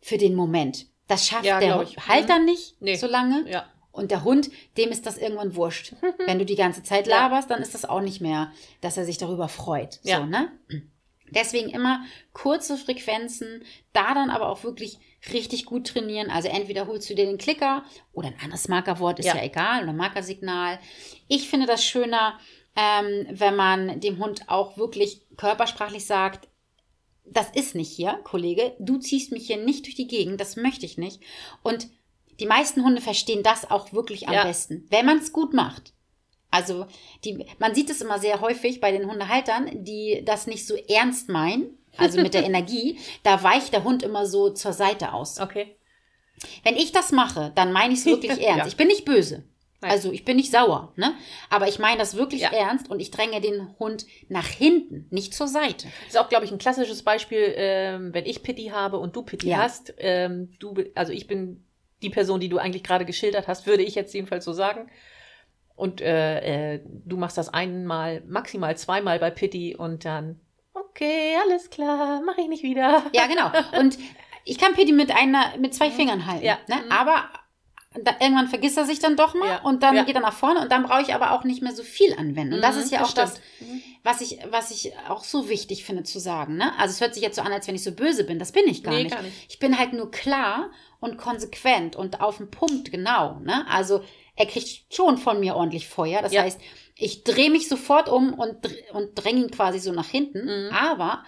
[0.00, 0.86] für den Moment.
[1.08, 1.96] Das schafft Ja, der ich.
[2.08, 2.96] Halter nicht Nee.
[2.96, 3.44] so lange.
[3.48, 3.66] Ja.
[3.92, 5.94] Und der Hund, dem ist das irgendwann wurscht.
[6.26, 8.50] Wenn du die ganze Zeit laberst, dann ist das auch nicht mehr,
[8.80, 10.00] dass er sich darüber freut.
[10.02, 10.18] Ja.
[10.20, 10.50] So, ne?
[11.30, 14.98] Deswegen immer kurze Frequenzen, da dann aber auch wirklich
[15.32, 16.30] richtig gut trainieren.
[16.30, 19.42] Also entweder holst du dir den Klicker oder ein anderes Markerwort, ist ja, Ja.
[19.42, 20.78] egal, oder Markersignal.
[21.28, 22.38] Ich finde das schöner,
[22.76, 26.48] ähm, wenn man dem Hund auch wirklich körpersprachlich sagt,
[27.24, 30.84] das ist nicht hier, Kollege, du ziehst mich hier nicht durch die Gegend, das möchte
[30.86, 31.20] ich nicht.
[31.62, 31.88] Und
[32.40, 34.44] die meisten Hunde verstehen das auch wirklich am Ja.
[34.44, 35.92] besten, wenn man es gut macht.
[36.50, 36.86] Also
[37.24, 41.28] die, man sieht es immer sehr häufig bei den Hundehaltern, die das nicht so ernst
[41.30, 45.40] meinen, also mit der Energie, da weicht der Hund immer so zur Seite aus.
[45.40, 45.76] Okay.
[46.64, 48.58] Wenn ich das mache, dann meine ich es wirklich ernst.
[48.58, 48.66] Ja.
[48.66, 49.44] Ich bin nicht böse.
[49.80, 49.90] Nein.
[49.90, 51.14] Also ich bin nicht sauer, ne?
[51.50, 52.50] Aber ich meine das wirklich Ja.
[52.52, 55.88] ernst und ich dränge den Hund nach hinten, nicht zur Seite.
[56.04, 59.22] Das ist auch, glaube ich, ein klassisches Beispiel, ähm, wenn ich Pitti habe und du
[59.22, 59.56] Pitti Ja.
[59.58, 59.92] hast.
[59.98, 61.64] Ähm, du, also ich bin
[62.02, 64.90] die Person, die du eigentlich gerade geschildert hast, würde ich jetzt jedenfalls so sagen.
[65.74, 70.38] Und äh, äh, du machst das einmal, maximal zweimal bei Pitti und dann,
[70.74, 73.02] okay, alles klar, mache ich nicht wieder.
[73.12, 73.50] Ja, genau.
[73.80, 73.98] Und
[74.44, 76.44] ich kann Pitti mit einer, mit zwei Fingern halten.
[76.44, 76.58] Ja.
[76.68, 76.76] Ne?
[76.84, 76.92] Mhm.
[76.92, 77.24] Aber
[78.04, 79.62] da, irgendwann vergisst er sich dann doch mal Ja.
[79.62, 80.04] und dann Ja.
[80.04, 82.54] geht er nach vorne und dann brauche ich aber auch nicht mehr so viel anwenden.
[82.54, 83.40] Und das Mhm, ist ja auch das,
[84.02, 86.56] was ich, was ich auch so wichtig finde zu sagen.
[86.56, 86.72] Ne?
[86.78, 88.38] Also es hört sich jetzt so an, als wenn ich so böse bin.
[88.38, 89.14] Das bin ich gar, Nee, nicht.
[89.14, 89.36] gar nicht.
[89.48, 90.70] Ich bin halt nur klar
[91.02, 93.40] und konsequent und auf den Punkt genau.
[93.40, 93.66] Ne?
[93.68, 94.02] Also
[94.36, 96.22] er kriegt schon von mir ordentlich Feuer.
[96.22, 96.42] Das Ja.
[96.42, 96.60] heißt,
[96.96, 98.56] ich drehe mich sofort um und,
[98.92, 100.44] und dränge ihn quasi so nach hinten.
[100.44, 100.72] Mhm.
[100.72, 101.24] Aber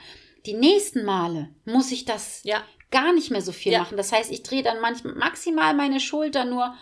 [0.46, 3.80] die nächsten Male muss ich das Ja, gar nicht mehr so viel Ja.
[3.80, 3.96] machen.
[3.96, 6.74] Das heißt, ich drehe dann manchmal maximal meine Schulter nur,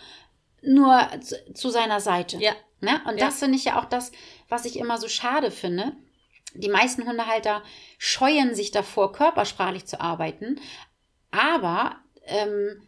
[0.62, 2.38] nur zu, zu seiner Seite.
[2.38, 3.00] ja, Ne?
[3.09, 4.11] Und das finde ich ja auch das,
[4.48, 5.92] was ich immer so schade finde.
[6.55, 7.62] Die meisten Hundehalter
[7.96, 10.61] scheuen sich davor, körpersprachlich zu arbeiten,
[11.31, 11.96] aber
[12.27, 12.83] ähm,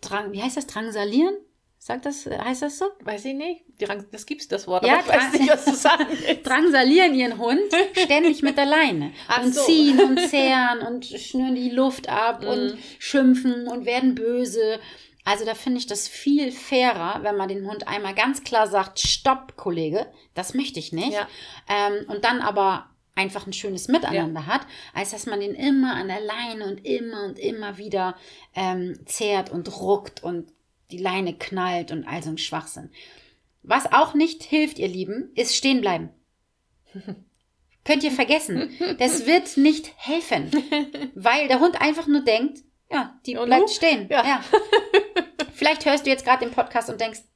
[0.00, 0.66] drang, wie heißt das?
[0.66, 1.36] Drangsalieren?
[1.78, 2.86] Sagt das, äh, heißt das so?
[3.00, 3.62] weiß ich nicht.
[3.78, 6.06] Drang- Das gibt's, das Wort, Ja, aber ich weiß nicht, was du sagen.
[6.42, 7.60] Drangsalieren ihren Hund
[7.96, 9.62] ständig mit der Leine Ach und so.
[9.62, 12.48] ziehen und zehren und schnüren die Luft ab Mhm.
[12.48, 14.80] und schimpfen und werden böse.
[15.24, 18.98] Also da finde ich das viel fairer, wenn man den Hund einmal ganz klar sagt,
[19.00, 21.12] stopp, Kollege, das möchte ich nicht.
[21.12, 21.28] Ja.
[21.68, 26.08] Ähm, und dann aber einfach ein schönes Miteinander hat, als dass man den immer an
[26.08, 28.14] der Leine und immer und immer wieder
[28.54, 30.52] ähm, zehrt und ruckt und
[30.92, 32.90] die Leine knallt und all so ein Schwachsinn.
[33.62, 36.10] Was auch nicht hilft, ihr Lieben, ist stehen bleiben.
[37.84, 38.70] Könnt ihr vergessen.
[38.98, 40.50] Das wird nicht helfen,
[41.14, 43.72] weil der Hund einfach nur denkt, ja, die Und bleibt du?
[43.74, 44.08] stehen.
[44.10, 44.24] Ja.
[44.26, 44.44] Ja.
[45.54, 47.26] Vielleicht hörst du jetzt gerade den Podcast und denkst, ja,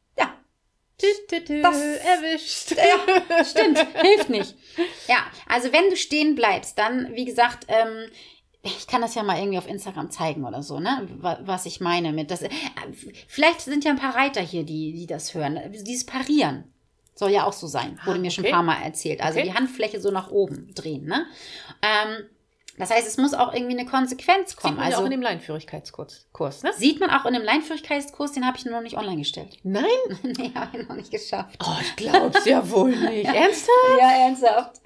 [1.00, 2.72] Tü, Das- erwischt.
[2.76, 4.54] ja, stimmt, hilft nicht.
[5.08, 5.16] Ja,
[5.48, 8.10] also wenn du stehen bleibst, dann, wie gesagt, ähm,
[8.62, 11.08] ich kann das ja mal irgendwie auf Instagram zeigen oder so, ne?
[11.20, 12.42] wa- Was ich meine mit das.
[12.42, 12.50] äh,
[13.26, 15.58] Vielleicht sind ja ein paar Reiter hier, die, die das hören.
[15.72, 16.64] Dieses Parieren
[17.14, 18.52] soll ja auch so sein, wurde Ah, mir schon okay.
[18.52, 19.22] ein paar Mal erzählt.
[19.22, 19.48] Also Okay.
[19.48, 21.26] die Handfläche so nach oben drehen, ne?
[21.82, 22.26] Ähm,
[22.80, 24.76] das heißt, es muss auch irgendwie eine Konsequenz Sieht kommen.
[24.76, 26.72] man ja Also auch in dem Leinführigkeitskurs, Kurs, ne?
[26.76, 29.58] sieht man auch in dem Leinführigkeitskurs, den habe ich nur noch nicht online gestellt.
[29.62, 29.84] Nein?
[30.22, 31.56] nee, habe ich noch nicht geschafft.
[31.64, 33.26] Oh, ich glaub's ja wohl nicht.
[33.34, 33.98] Ernsthaft?
[33.98, 34.80] Ja, ernsthaft.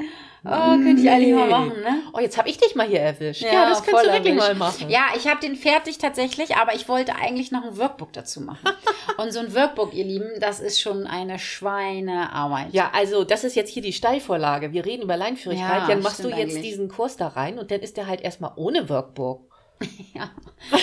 [0.46, 2.02] Oh, könnte ich eigentlich mal machen, ne?
[2.12, 3.40] Oh, jetzt habe ich dich mal hier erwischt.
[3.42, 4.48] Ja, Ja, das voll du wirklich erwischt.
[4.48, 4.90] mal machen.
[4.90, 8.68] Ja, ich habe den fertig tatsächlich, aber ich wollte eigentlich noch ein Workbook dazu machen.
[9.16, 12.74] Und so ein Workbook, ihr Lieben, das ist schon eine Schweinearbeit.
[12.74, 14.72] Ja, also das ist jetzt hier die Steilvorlage.
[14.72, 15.82] Wir reden über Leinführigkeit.
[15.82, 16.62] Ja, dann machst du jetzt eigentlich.
[16.62, 19.50] diesen Kurs da rein und dann ist der halt erstmal ohne Workbook.
[20.14, 20.30] Ja.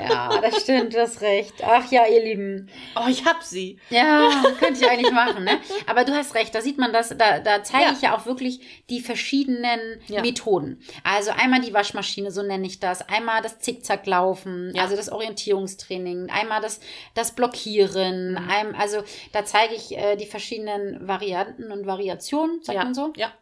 [0.00, 1.54] ja, das stimmt, du hast recht.
[1.64, 2.70] Ach ja, ihr Lieben.
[2.96, 3.78] Oh, ich hab sie.
[3.90, 5.58] Ja, könnte ich eigentlich machen, ne?
[5.86, 7.92] Aber du hast recht, da sieht man das, da, da zeige Ja.
[7.92, 10.20] ich ja auch wirklich die verschiedenen Ja.
[10.22, 10.80] Methoden.
[11.02, 14.82] Also einmal die Waschmaschine, so nenne ich das, einmal das Zickzacklaufen, Ja.
[14.82, 16.80] also das Orientierungstraining, einmal das,
[17.14, 18.50] das Blockieren, Mhm.
[18.50, 19.02] einem, also
[19.32, 23.12] da zeige ich äh, die verschiedenen Varianten und Variationen, sagt man so.
[23.16, 23.32] Ja.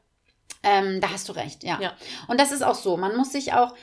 [0.65, 1.79] Ähm, da hast du recht, ja.
[1.81, 1.93] Ja.
[2.29, 2.97] Und das ist auch so.
[2.97, 3.75] Man muss sich auch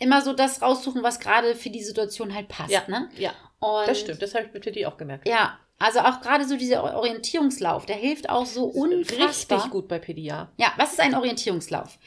[0.00, 2.70] immer so das raussuchen, was gerade für die Situation halt passt.
[2.72, 2.82] Ja.
[2.88, 3.08] Ne?
[3.16, 4.20] Ja, Und das stimmt.
[4.20, 5.28] Das habe ich bitte die auch gemerkt.
[5.28, 9.58] ja, also auch gerade so dieser Orientierungslauf, der hilft auch so unfassbar.
[9.58, 10.50] Richtig gut bei PDA.
[10.58, 11.98] Ja, was ist ein Orientierungslauf?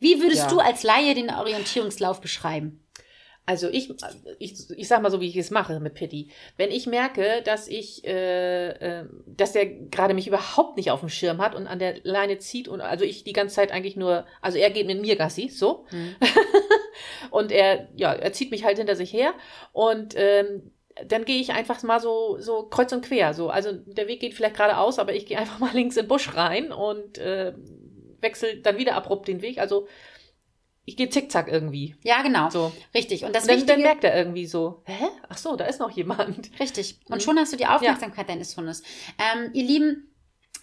[0.00, 0.48] Wie würdest Ja.
[0.48, 2.78] du als Laie den Orientierungslauf beschreiben?
[3.46, 3.90] Also ich,
[4.38, 6.30] ich, ich sag mal so, wie ich es mache mit Pitti.
[6.56, 8.68] Wenn ich merke, dass ich, äh,
[9.00, 12.38] äh, dass der gerade mich überhaupt nicht auf dem Schirm hat und an der Leine
[12.38, 15.48] zieht und also ich die ganze Zeit eigentlich nur, also er geht mit mir Gassi,
[15.48, 15.86] so.
[15.90, 16.14] Hm.
[17.30, 19.32] Und er, ja, er zieht mich halt hinter sich her
[19.72, 20.72] und ähm,
[21.06, 23.32] dann gehe ich einfach mal so, so kreuz und quer.
[23.32, 23.48] So.
[23.48, 26.34] Also der Weg geht vielleicht geradeaus, aber ich gehe einfach mal links in den Busch
[26.36, 27.54] rein und äh,
[28.20, 29.58] wechsle dann wieder abrupt den Weg.
[29.58, 29.88] Also
[30.84, 31.94] ich gehe zickzack irgendwie.
[32.02, 32.50] Ja, genau.
[32.50, 32.72] So.
[32.94, 33.24] Richtig.
[33.24, 35.06] Und das Und dann, dann Wichtige, merkt er irgendwie so, hä?
[35.28, 36.50] Ach so, da ist noch jemand.
[36.60, 36.98] richtig.
[37.08, 37.20] Und Mhm.
[37.20, 38.82] schon hast du die Aufmerksamkeit deines Hundes.
[39.18, 40.12] Ähm, ihr Lieben,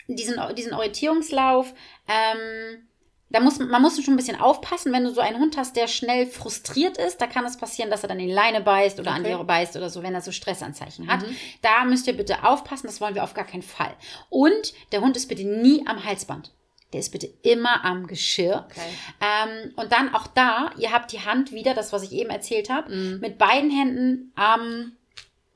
[0.08, 1.73] diesen, diesen Orientierungslauf,
[2.08, 2.88] ähm,
[3.31, 5.87] da muss, man muss schon ein bisschen aufpassen, wenn du so einen Hund hast, der
[5.87, 9.11] schnell frustriert ist, da kann es passieren, dass er dann in die Leine beißt oder
[9.11, 9.37] an Okay.
[9.37, 11.21] dir beißt oder so, wenn er so Stressanzeichen hat.
[11.27, 11.35] Mhm.
[11.61, 13.93] Da müsst ihr bitte aufpassen, das wollen wir auf gar keinen Fall.
[14.29, 16.53] Und der Hund ist bitte nie am Halsband.
[16.91, 18.65] Der ist bitte immer am Geschirr.
[18.67, 18.81] Okay.
[19.21, 22.71] Ähm, und dann auch da, ihr habt die Hand wieder, das, was ich eben erzählt
[22.71, 23.19] habe, Mhm.
[23.19, 24.93] mit beiden Händen am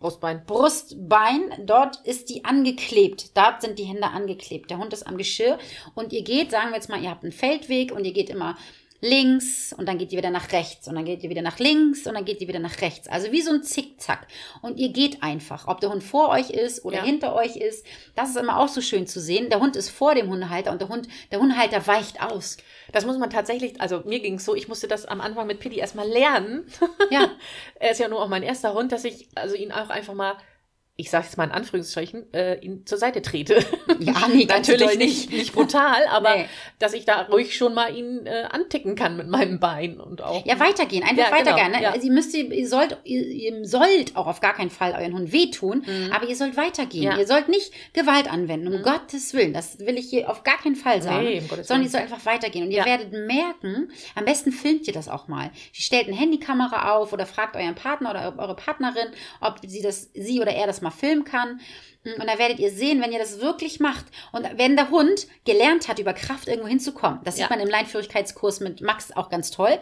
[0.03, 0.43] Brustbein.
[0.45, 1.53] Brustbein.
[1.65, 3.37] Dort ist die angeklebt.
[3.37, 4.69] Dort sind die Hände angeklebt.
[4.69, 5.57] Der Hund ist am Geschirr
[5.95, 8.57] und ihr geht, sagen wir jetzt mal, ihr habt einen Feldweg und ihr geht immer
[9.03, 12.07] links und dann geht ihr wieder nach rechts und dann geht ihr wieder nach links
[12.07, 13.07] und dann geht ihr wieder nach rechts.
[13.09, 14.25] Also wie so ein Zickzack.
[14.61, 17.03] Und ihr geht einfach, ob der Hund vor euch ist oder Ja.
[17.03, 17.85] hinter euch ist.
[18.15, 19.49] Das ist immer auch so schön zu sehen.
[19.49, 22.55] Der Hund ist vor dem Hundehalter und der Hund, der Hundehalter weicht aus.
[22.93, 25.59] Das muss man tatsächlich, also mir ging es so, ich musste das am Anfang mit
[25.59, 26.65] Pitti erstmal lernen.
[27.11, 27.29] Ja,
[27.75, 30.35] er ist ja nur auch mein erster Hund, dass ich also ihn auch einfach mal,
[30.95, 33.65] ich sage jetzt mal in Anführungsstrichen, äh, ihn zur Seite trete.
[33.99, 36.45] ja, nee, Natürlich nicht, nicht brutal, aber Nee.
[36.77, 40.45] dass ich da ruhig schon mal ihn äh, anticken kann mit meinem Bein und auch.
[40.45, 41.71] Ja, weitergehen, einfach Ja, genau, weitergehen.
[41.71, 41.81] Ne?
[41.81, 41.91] ja.
[41.93, 45.31] Also ihr müsst, ihr sollt, ihr, ihr sollt auch auf gar keinen Fall euren Hund
[45.31, 47.05] wehtun, aber ihr sollt weitergehen.
[47.05, 47.07] Mhm.
[47.09, 47.13] Ja.
[47.15, 47.19] Mhm.
[47.21, 49.53] Ihr sollt nicht Gewalt anwenden, um Gottes Willen.
[49.53, 51.23] Das will ich hier auf gar keinen Fall sagen.
[51.25, 52.65] Nee, um sondern ihr sollt einfach weitergehen.
[52.65, 55.45] Und ihr werdet merken, am besten filmt ihr das auch mal.
[55.45, 59.07] Ihr stellt eine Handykamera auf oder fragt euren Partner oder eure Partnerin,
[59.41, 61.59] ob sie das, sie oder er das mal filmen kann.
[62.05, 64.03] Und da werdet ihr sehen, wenn ihr das wirklich macht
[64.33, 67.43] und wenn der Hund gelernt hat, über Kraft irgendwo hinzukommen, das Ja.
[67.45, 69.79] sieht man im Leinführigkeitskurs mit Max auch ganz toll,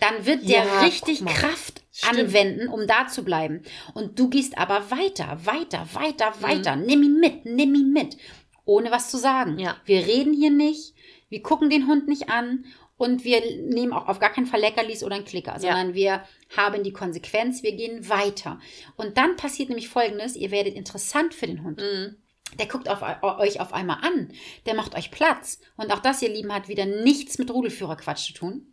[0.00, 1.24] dann wird der Ja, richtig.
[1.24, 2.18] Kraft Stimmt.
[2.18, 3.62] anwenden, um da zu bleiben.
[3.94, 6.42] Und du gehst aber weiter, weiter, weiter, Mhm.
[6.42, 6.74] weiter.
[6.76, 8.16] Nimm ihn mit, nimm ihn mit,
[8.64, 9.56] ohne was zu sagen.
[9.60, 9.76] Ja.
[9.84, 10.94] Wir reden hier nicht,
[11.28, 12.64] wir gucken den Hund nicht an
[13.00, 16.22] und wir nehmen auch auf gar keinen Fall Leckerlis oder einen Klicker, sondern wir
[16.54, 18.60] haben die Konsequenz, wir gehen weiter.
[18.96, 21.80] Und dann passiert nämlich Folgendes, ihr werdet interessant für den Hund.
[21.80, 22.16] Mhm.
[22.58, 24.30] Der guckt auf, euch auf einmal an,
[24.66, 25.60] der macht euch Platz.
[25.78, 28.66] Und auch das, ihr Lieben, hat wieder nichts mit Rudelführerquatsch zu tun,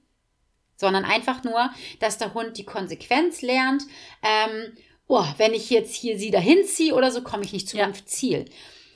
[0.76, 1.70] sondern einfach nur,
[2.02, 3.84] dass der Hund die Konsequenz lernt,
[4.24, 4.74] ähm,
[5.08, 7.88] oh, wenn ich jetzt hier sie dahin ziehe oder so, komme ich nicht zu Ja.
[7.88, 8.44] meinem Ziel.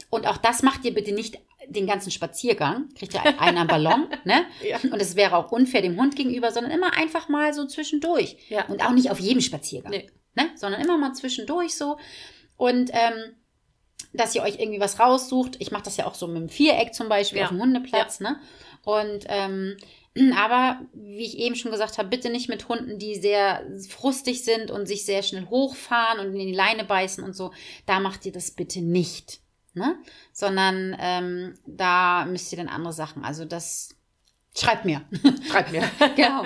[0.10, 1.40] Und auch das macht ihr bitte nicht
[1.72, 4.46] den ganzen Spaziergang, kriegt ihr einen am Ballon, ne?
[4.68, 4.78] Ja.
[4.84, 8.38] Und es wäre auch unfair dem Hund gegenüber, sondern immer einfach mal so zwischendurch.
[8.50, 8.66] Ja.
[8.68, 10.10] Und auch nicht auf jedem Spaziergang, Nee.
[10.36, 10.50] ne?
[10.56, 11.98] Sondern immer mal zwischendurch so.
[12.58, 13.36] Und ähm,
[14.14, 15.56] dass ihr euch irgendwie was raussucht.
[15.60, 17.46] Ich mache das ja auch so mit dem Viereck zum Beispiel Ja.
[17.46, 18.40] auf dem Hundeplatz, ne?
[18.84, 19.78] Und ähm,
[20.38, 24.70] aber wie ich eben schon gesagt habe, bitte nicht mit Hunden, die sehr frustig sind
[24.72, 27.52] und sich sehr schnell hochfahren und in die Leine beißen und so.
[27.86, 29.40] Da macht ihr das bitte nicht,
[29.74, 29.96] ne?
[30.34, 33.24] Sondern ähm, da müsst ihr dann andere Sachen.
[33.24, 33.96] Also das
[34.58, 35.02] schreibt mir.
[35.50, 35.84] Schreib mir.
[36.16, 36.44] genau.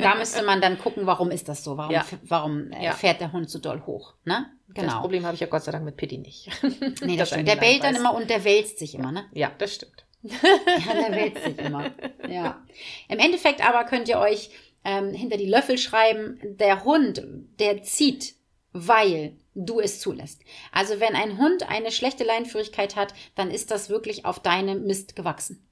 [0.00, 1.76] da müsste man dann gucken, warum ist das so?
[1.76, 2.04] Warum, Ja.
[2.22, 2.92] warum äh, Ja.
[2.92, 4.14] fährt der Hund so doll hoch?
[4.24, 4.46] Ne?
[4.68, 5.00] Das Genau.
[5.00, 6.50] Problem habe ich ja Gott sei Dank mit Pitti nicht.
[6.62, 7.48] Nee, das Dass er stimmt.
[7.48, 9.24] Der bellt dann immer und der wälzt sich immer, ne?
[9.32, 10.04] Ja, das stimmt.
[10.22, 11.90] Ja, der wälzt sich immer.
[12.28, 12.62] Ja.
[13.08, 14.50] Im Endeffekt aber könnt ihr euch
[14.84, 17.22] ähm, hinter die Löffel schreiben, der Hund,
[17.58, 18.34] der zieht,
[18.72, 20.40] weil du es zulässt.
[20.72, 25.16] Also wenn ein Hund eine schlechte Leinführigkeit hat, dann ist das wirklich auf deinem Mist
[25.16, 25.66] gewachsen.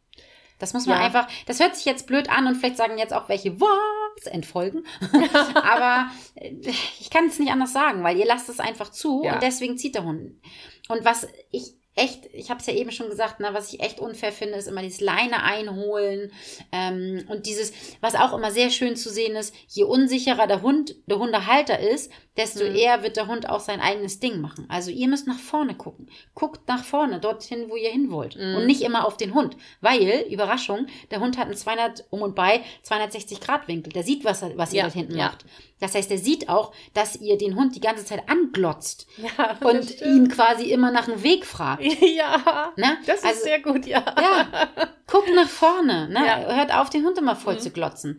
[0.59, 1.05] Das muss man Ja.
[1.05, 4.85] einfach, das hört sich jetzt blöd an und vielleicht sagen jetzt auch welche, was, entfolgen.
[5.55, 6.53] Aber äh,
[7.01, 9.35] ich kann es nicht anders sagen, weil ihr lasst es einfach zu Ja.
[9.35, 10.41] und deswegen zieht der Hund.
[10.89, 14.01] Und was ich echt, ich habe es ja eben schon gesagt, ne, was ich echt
[14.01, 16.33] unfair finde, ist immer dieses Leine einholen
[16.73, 20.95] ähm, und dieses, was auch immer sehr schön zu sehen ist, je unsicherer der Hund,
[21.07, 22.75] der Hundehalter ist, desto Mhm.
[22.77, 24.65] eher wird der Hund auch sein eigenes Ding machen.
[24.71, 26.09] Also ihr müsst nach vorne gucken.
[26.35, 28.37] Guckt nach vorne, dorthin, wo ihr hin wollt.
[28.37, 28.55] Mhm.
[28.57, 29.55] Und nicht immer auf den Hund.
[29.83, 33.93] Weil, Überraschung, der Hund hat einen 200 um und bei 260 Grad Winkel.
[33.93, 35.27] Der sieht, was, er, was ihr Ja, dort hinten ja.
[35.27, 35.45] macht.
[35.79, 40.01] Das heißt, der sieht auch, dass ihr den Hund die ganze Zeit anglotzt Ja, und
[40.01, 41.82] ihn quasi immer nach dem Weg fragt.
[42.17, 42.99] Ja, Ne?
[43.07, 44.05] das ist Also- sehr gut, ja.
[44.21, 44.69] Ja,
[45.07, 46.09] guckt nach vorne.
[46.09, 46.25] Ne?
[46.27, 46.37] Ja.
[46.39, 46.57] Mhm.
[46.57, 48.19] Hört auf, den Hund immer voll zu glotzen.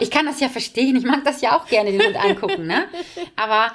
[0.00, 0.96] Ich kann das ja verstehen.
[0.96, 2.66] Ich mag das ja auch gerne, den Hund angucken.
[2.66, 2.88] Ne?
[3.36, 3.70] Aber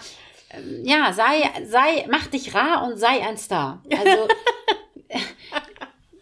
[0.52, 3.84] ähm, ja, sei, sei, mach dich rar und sei ein Star.
[3.92, 4.28] Also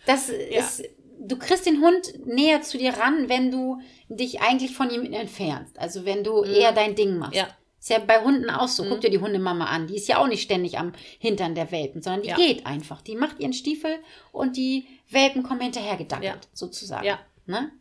[0.05, 0.83] das ist,
[1.19, 3.79] du kriegst den Hund näher zu dir ran, wenn du
[4.09, 5.77] dich eigentlich von ihm entfernst.
[5.79, 7.33] Also wenn du eher dein Ding machst.
[7.33, 7.37] Mhm.
[7.39, 7.47] Ja.
[7.89, 8.83] Ist ja bei Hunden auch so.
[8.85, 9.87] Guck dir die Hundemama an.
[9.87, 12.35] Die ist ja auch nicht ständig am Hintern der Welpen, sondern die Ja.
[12.35, 13.01] geht einfach.
[13.01, 13.95] Die macht ihren Stiefel
[14.31, 16.37] und die Welpen kommen hinterher gedackelt, Ja.
[16.53, 17.03] sozusagen.
[17.05, 17.17] Ja.
[17.47, 17.71] Ne?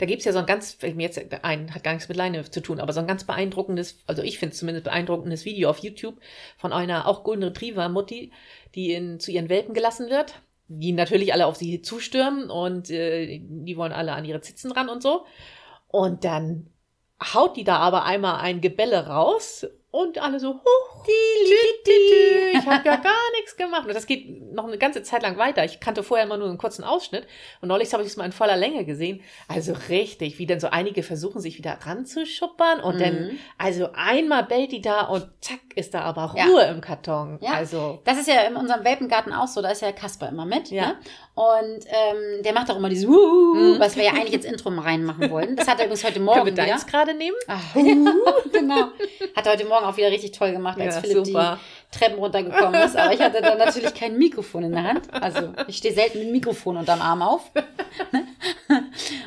[0.00, 2.60] Da gibt es ja so ein ganz, jetzt ein, hat gar nichts mit Leine zu
[2.60, 6.16] tun, aber so ein ganz beeindruckendes, also ich finde es zumindest beeindruckendes Video auf YouTube
[6.56, 8.32] von einer auch Golden Retriever Mutti,
[8.74, 10.34] die in, zu ihren Welpen gelassen wird,
[10.66, 14.88] die natürlich alle auf sie zustürmen und äh, die wollen alle an ihre Zitzen ran
[14.88, 15.26] und so.
[15.88, 16.66] Und dann
[17.32, 22.96] haut die da aber einmal ein Gebelle raus und alle so, huch, ich habe ja
[22.96, 23.86] gar nichts gemacht.
[23.86, 25.64] Und das geht noch eine ganze Zeit lang weiter.
[25.64, 27.26] Ich kannte vorher immer nur einen kurzen Ausschnitt
[27.60, 29.22] und neulich habe ich es mal in voller Länge gesehen.
[29.46, 33.38] Also richtig, wie dann so einige versuchen, sich wieder ranzuschuppern und dann, Mhm.
[33.56, 36.46] also einmal bellt die da und zack, ist da aber Ja.
[36.46, 37.38] Ruhe im Karton.
[37.40, 37.52] Ja.
[37.52, 40.70] Also, Das ist ja in unserem Welpengarten auch so, da ist ja Kasper immer mit.
[40.70, 40.88] Ja.
[40.88, 40.96] Ne?
[41.36, 43.80] Und ähm, der macht auch immer dieses Wuhu, Mhm.
[43.80, 45.56] was wir ja eigentlich ins Intro reinmachen wollten.
[45.56, 46.64] Das hat er übrigens heute können Morgen wir wieder.
[46.88, 47.36] gerade nehmen?
[47.48, 47.74] Ach,
[48.52, 48.88] genau.
[49.36, 51.58] Hat er heute Morgen auch wieder richtig toll gemacht, als Ja, Philipp super.
[51.92, 52.96] die Treppen runtergekommen ist.
[52.96, 55.12] Aber ich hatte dann natürlich kein Mikrofon in der Hand.
[55.12, 57.50] Also ich stehe selten mit dem Mikrofon unterm Arm auf.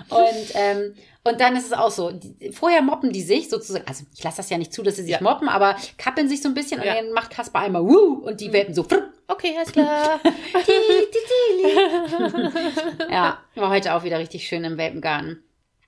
[0.10, 0.93] Und, ähm,
[1.24, 4.38] und dann ist es auch so, die, vorher moppen die sich sozusagen, also ich lasse
[4.38, 5.22] das ja nicht zu, dass sie sich Ja.
[5.22, 6.91] moppen, aber kappeln sich so ein bisschen Ja.
[6.93, 8.86] und dann macht Kasper einmal wuh und die Welpen so
[9.28, 10.20] Okay, alles klar.
[13.10, 15.43] Ja, war heute auch wieder richtig schön im Welpengarten.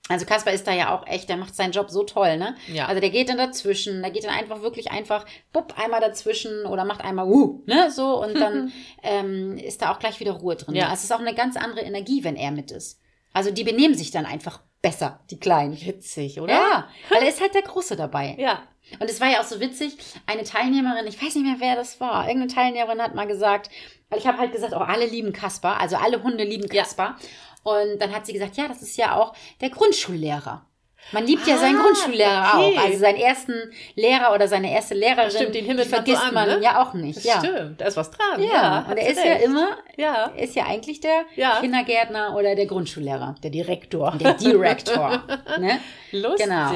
[0.08, 2.56] Also Kasper ist da ja auch echt, der macht seinen Job so toll, ne?
[2.66, 2.86] Ja.
[2.86, 6.84] Also der geht dann dazwischen, der geht dann einfach wirklich einfach, bupp, einmal dazwischen oder
[6.84, 7.92] macht einmal wuh, ne?
[7.92, 8.72] So und dann
[9.04, 10.74] ähm, ist da auch gleich wieder Ruhe drin.
[10.74, 10.86] Ja.
[10.86, 12.98] Also es ist auch eine ganz andere Energie, wenn er mit ist.
[13.32, 15.80] Also die benehmen sich dann einfach besser, die Kleinen.
[15.80, 16.52] Witzig, oder?
[16.52, 18.36] Ja, weil er ist halt der Große dabei.
[18.38, 18.62] Ja.
[18.98, 22.00] Und es war ja auch so witzig, eine Teilnehmerin, ich weiß nicht mehr, wer das
[22.00, 23.70] war, irgendeine Teilnehmerin hat mal gesagt,
[24.08, 26.82] weil ich habe halt gesagt, oh, alle lieben Kasper, also alle Hunde lieben Ja.
[26.82, 27.14] Kasper.
[27.62, 30.66] Und dann hat sie gesagt, ja, das ist ja auch der Grundschullehrer.
[31.12, 32.78] Man liebt ja Ah, seinen Grundschullehrer okay.
[32.78, 32.84] auch.
[32.84, 33.54] Also seinen ersten
[33.96, 35.30] Lehrer oder seine erste Lehrerin.
[35.30, 36.60] Stimmt, den die man so vergisst an, man ne?
[36.62, 37.16] ja auch nicht.
[37.16, 37.38] Das Ja.
[37.40, 38.40] Stimmt, da ist was dran.
[38.42, 39.44] Ja, hat und er ist ja recht.
[39.44, 40.26] immer, Ja.
[40.36, 41.58] ist ja eigentlich der Ja.
[41.60, 43.34] Kindergärtner oder der Grundschullehrer.
[43.42, 44.12] Der Direktor.
[44.20, 45.22] Der Direktor.
[45.58, 45.80] ne?
[46.12, 46.46] Lustig.
[46.46, 46.70] Genau.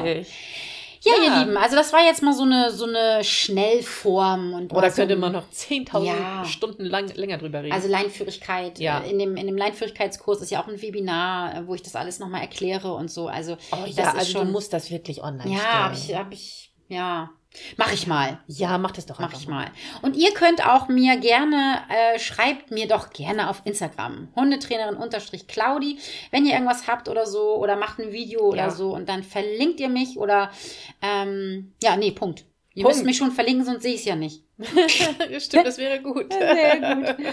[1.05, 1.23] Ja, Ja.
[1.23, 4.53] ihr Lieben, also das war jetzt mal so eine, so eine Schnellform.
[4.53, 6.45] Und Oder so könnte man noch 10.000 Ja.
[6.45, 7.73] Stunden lang, länger drüber reden.
[7.73, 8.99] Also Leinführigkeit, Ja.
[9.01, 11.95] äh, in, dem, in dem Leinführigkeitskurs ist ja auch ein Webinar, äh, wo ich das
[11.95, 13.27] alles nochmal erkläre und so.
[13.27, 15.57] Also, oh, das ja, ist also schon, du musst das wirklich online stellen.
[15.57, 17.29] Ja, habe ich, hab ich, ja.
[17.77, 18.39] Mach ich mal.
[18.47, 19.67] Ja, mach das doch Mach einfach ich mal.
[20.01, 24.29] Und ihr könnt auch mir gerne, äh, schreibt mir doch gerne auf Instagram.
[24.35, 25.97] Hundetrainerin unterstrich Claudi,
[26.31, 28.69] wenn ihr irgendwas habt oder so oder macht ein Video oder Ja.
[28.71, 30.51] so und dann verlinkt ihr mich oder,
[31.01, 32.45] ähm, ja, nee, Punkt.
[32.73, 32.95] Ihr Punkt.
[32.97, 34.43] müsst mich schon verlinken, sonst sehe ich es ja nicht.
[35.39, 36.31] Stimmt, das wäre gut.
[36.39, 37.15] Sehr gut.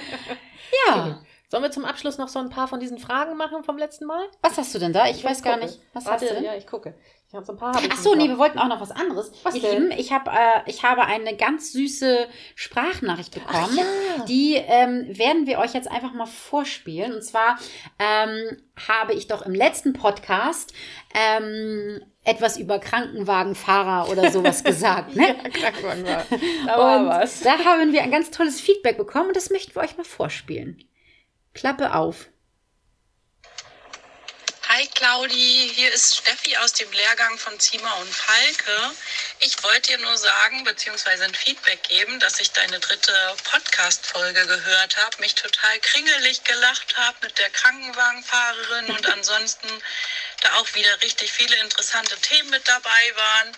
[0.89, 1.21] Ja.
[1.53, 4.27] Sollen wir zum Abschluss noch so ein paar von diesen Fragen machen vom letzten Mal?
[4.41, 5.11] Was hast du denn da?
[5.11, 5.67] Ich weiß gar gucke.
[5.67, 5.81] nicht.
[5.93, 6.45] Was Warte, hast du denn?
[6.45, 6.95] Ja, ich gucke.
[7.29, 7.79] Ich habe so ein paar.
[7.79, 9.31] ich Ach so, nee, wir wollten auch noch was anderes.
[9.43, 9.83] Was Ihr denn?
[9.91, 13.77] Lieben, ich habe äh, ich habe eine ganz süße Sprachnachricht bekommen.
[13.77, 14.25] ja.
[14.25, 17.13] Die ähm, werden wir euch jetzt einfach mal vorspielen.
[17.13, 17.59] Und zwar
[17.99, 18.57] ähm,
[18.89, 20.73] habe ich doch im letzten Podcast
[21.13, 25.17] ähm, etwas über Krankenwagenfahrer oder sowas gesagt.
[25.17, 25.37] Ne?
[25.37, 26.25] Ja, Krankenwagen war.
[26.65, 27.43] Da war und was.
[27.43, 30.83] da haben wir ein ganz tolles Feedback bekommen und das möchten wir euch mal vorspielen.
[31.55, 32.27] Klappe auf.
[34.75, 38.93] Hi Claudi, hier ist Steffi aus dem Lehrgang von Ziemer und Falke.
[39.41, 43.13] Ich wollte dir nur sagen, beziehungsweise ein Feedback geben, dass ich deine dritte
[43.51, 49.69] Podcast-Folge gehört habe, mich total kringelig gelacht habe mit der Krankenwagenfahrerin und ansonsten
[50.41, 53.57] da auch wieder richtig viele interessante Themen mit dabei waren.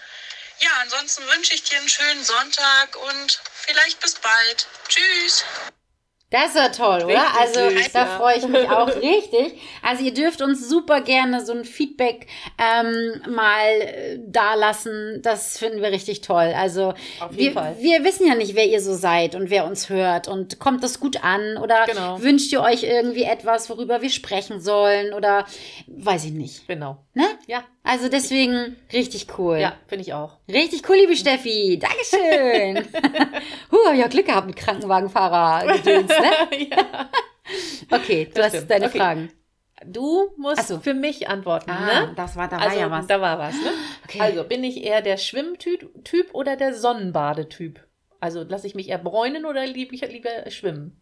[0.59, 4.67] Ja, ansonsten wünsche ich dir einen schönen Sonntag und vielleicht bis bald.
[4.89, 5.45] Tschüss!
[6.35, 7.14] Das ist ja toll, oder?
[7.14, 8.07] Richtig also süß, da ja.
[8.07, 9.55] freue ich mich auch richtig.
[9.82, 12.26] Also ihr dürft uns super gerne so ein Feedback
[12.59, 15.20] ähm, mal äh, dalassen.
[15.22, 16.53] Das finden wir richtig toll.
[16.57, 16.95] Also
[17.30, 17.76] wir, Fall.
[17.78, 20.26] wir wissen ja nicht, wer ihr so seid und wer uns hört.
[20.26, 21.57] Und kommt das gut an?
[21.57, 22.20] Oder Genau.
[22.20, 25.14] wünscht ihr euch irgendwie etwas, worüber wir sprechen sollen?
[25.14, 25.47] Oder
[25.87, 26.66] weiß ich nicht.
[26.66, 26.99] Genau.
[27.17, 27.25] Ne?
[27.47, 29.59] Ja, Also deswegen richtig cool.
[29.59, 30.39] ja, finde ich auch.
[30.49, 31.79] Richtig cool, liebe Steffi.
[31.81, 32.85] Dankeschön.
[33.71, 36.59] huh, hab ich auch Glück gehabt mit Krankenwagenfahrer gedöns, ne?
[36.71, 37.09] ja.
[37.91, 38.71] Okay, du Das hast stimmt.
[38.71, 38.99] deine Okay.
[38.99, 39.31] Fragen.
[39.87, 40.81] Du musst so.
[40.81, 42.12] für mich antworten, Ah, ne?
[42.17, 43.07] das war, da war also, ja was.
[43.07, 43.71] da war was, ne?
[44.05, 44.21] Okay.
[44.21, 47.81] Also, bin ich eher der Schwimmtyp Typ oder der Sonnenbadetyp?
[48.19, 51.01] Also, lasse ich mich eher bräunen oder liebe ich lieber schwimmen?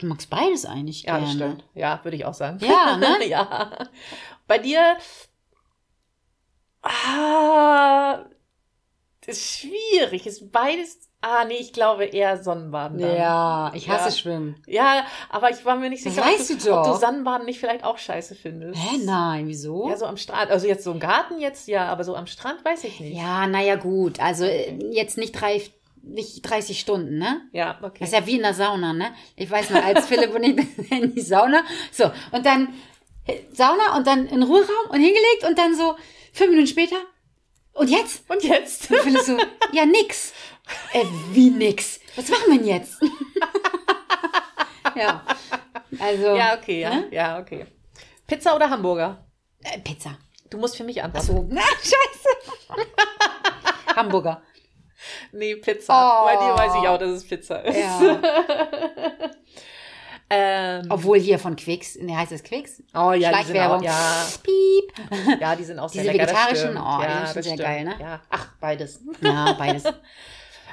[0.00, 1.24] Du magst beides eigentlich Ja, gerne.
[1.26, 1.64] das stimmt.
[1.74, 2.58] Ja, würde ich auch sagen.
[2.60, 3.16] Ja, ne?
[3.26, 3.70] ja.
[4.46, 4.96] Bei dir.
[6.82, 8.24] Ah,
[9.26, 10.26] das ist schwierig.
[10.26, 11.08] Ist beides.
[11.22, 12.98] Ah, nee, ich glaube eher Sonnenbaden.
[12.98, 13.16] Dann.
[13.16, 14.14] Ja, ich hasse Ja.
[14.14, 14.62] Schwimmen.
[14.66, 17.96] Ja, aber ich war mir nicht sicher, ob, du ob du Sonnenbaden nicht vielleicht auch
[17.96, 18.78] scheiße findest.
[18.78, 19.88] Hä, nein, wieso?
[19.88, 20.50] Ja, so am Strand.
[20.50, 23.16] Also jetzt so im Garten jetzt, ja, aber so am Strand weiß ich nicht.
[23.16, 24.20] Ja, naja, gut.
[24.20, 25.62] Also äh, jetzt nicht, drei,
[26.04, 27.42] nicht 30 Stunden, ne?
[27.52, 27.98] Ja, okay.
[28.00, 29.14] Das ist ja wie in der Sauna, ne?
[29.36, 31.62] Ich weiß noch, als Philipp und ich in die Sauna.
[31.90, 32.74] So, und dann
[33.26, 35.96] äh, Sauna und dann in den Ruheraum und hingelegt und dann so
[36.32, 36.96] fünf Minuten später.
[37.72, 38.28] Und jetzt?
[38.30, 38.90] Und jetzt?
[38.90, 39.36] Und Philipp so,
[39.72, 40.32] ja, nix.
[40.92, 42.00] Äh, wie nix?
[42.16, 43.00] Was machen wir denn jetzt?
[44.96, 45.22] ja.
[45.98, 46.36] Also.
[46.36, 46.94] Ja, okay, ja.
[46.94, 47.08] Ne?
[47.10, 47.66] Ja, okay.
[48.26, 49.24] Pizza oder Hamburger?
[49.62, 50.16] Äh, Pizza.
[50.50, 51.26] Du musst für mich Ach antworten.
[51.26, 51.48] so.
[51.50, 52.76] Na, scheiße.
[53.96, 54.42] Hamburger.
[55.32, 55.92] Nee, Pizza.
[55.94, 56.24] Oh.
[56.26, 57.76] Bei dir weiß ich auch, dass es Pizza ist.
[57.78, 58.20] Ja.
[60.30, 62.82] Ähm, Obwohl hier von Quicks, ne, heißt es Quicks?
[62.94, 63.82] oh ja, die sind auch, Schleichwerbung.
[63.82, 65.38] ja, Piep.
[65.40, 67.84] ja, die sind auch sehr Diese lecker, vegetarischen, oh, die ja, sind schon sehr geil,
[67.84, 67.94] ne?
[68.00, 69.00] Ja, ach, beides.
[69.20, 69.84] Ja, beides.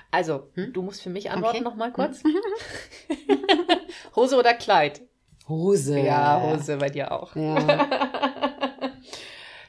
[0.09, 0.71] Also, Hm?
[0.71, 1.65] du musst für mich antworten Okay.
[1.65, 2.23] noch mal kurz.
[4.15, 5.01] Hose oder Kleid?
[5.49, 5.99] Hose.
[5.99, 7.36] Ja, Hose bei dir auch.
[7.36, 7.57] Ja.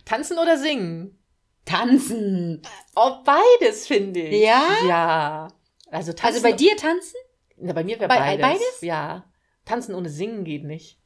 [0.04, 1.18] Tanzen oder singen?
[1.64, 2.62] Tanzen.
[2.96, 4.42] Oh, beides finde ich.
[4.42, 4.62] Ja?
[4.86, 5.48] Ja.
[5.90, 7.16] Also, tanzen, Also bei dir tanzen?
[7.56, 8.42] Na, bei mir wäre Bei- beides.
[8.46, 8.80] beides?
[8.80, 9.24] Ja.
[9.64, 10.98] Tanzen ohne Singen geht nicht.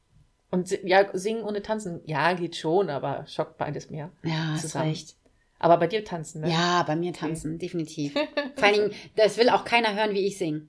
[0.49, 4.11] Und ja, singen ohne tanzen, ja, geht schon, aber schockt beides mehr.
[4.23, 4.89] Ja, Zusammen.
[4.89, 5.15] recht.
[5.59, 6.49] Aber bei dir tanzen, ne?
[6.51, 8.13] Ja, bei mir tanzen, definitiv.
[8.55, 10.67] Vor allen Dingen, das will auch keiner hören, wie ich singe.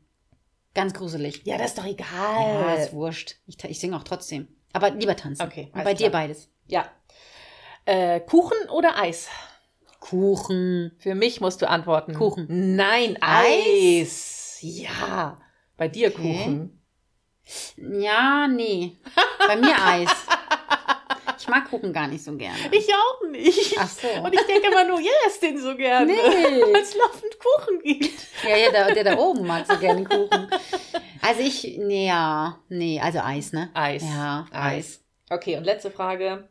[0.75, 1.43] Ganz gruselig.
[1.45, 2.79] Ja, das ist doch Ja, egal.
[2.79, 3.37] ist wurscht.
[3.47, 4.49] Ich, ich singe auch trotzdem.
[4.73, 5.43] Aber lieber tanzen.
[5.43, 6.23] Okay, Und bei dir klar.
[6.23, 6.49] beides.
[6.67, 6.91] Ja.
[7.85, 9.29] Äh, Kuchen oder Eis?
[10.01, 10.93] Kuchen.
[10.99, 12.15] Für mich musst du antworten.
[12.15, 12.47] Kuchen.
[12.77, 14.59] Nein, Eis.
[14.61, 15.41] Ja.
[15.77, 16.39] Bei dir Okay.
[16.45, 16.83] Kuchen.
[17.77, 18.97] Ja, nee.
[19.47, 20.11] Bei mir Eis.
[21.39, 22.59] Ich mag Kuchen gar nicht so gerne.
[22.73, 23.77] Ich auch nicht.
[23.79, 24.09] Ach so.
[24.23, 26.07] Und ich denke immer nur, ihr esst den so gerne.
[26.07, 26.17] Nee.
[26.73, 28.21] Weil es laufend Kuchen gibt.
[28.47, 30.49] Ja, ja, der, der da oben mag so gerne Kuchen.
[31.23, 33.71] Also ich, nee, ja, nee, also Eis, ne?
[33.73, 34.03] Eis.
[34.03, 35.03] Ja, Eis.
[35.31, 36.49] Okay, und letzte Frage.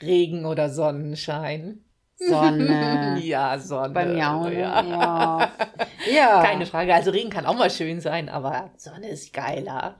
[0.00, 1.84] Regen oder Sonnenschein?
[2.28, 3.18] Sonne.
[3.22, 3.90] Ja, Sonne.
[3.94, 4.60] Bei mir auch, ne?
[4.60, 4.82] Ja.
[4.82, 5.50] Ja.
[6.14, 6.42] ja.
[6.42, 6.94] Keine Frage.
[6.94, 9.96] Also Regen kann auch mal schön sein, aber Sonne ist geiler.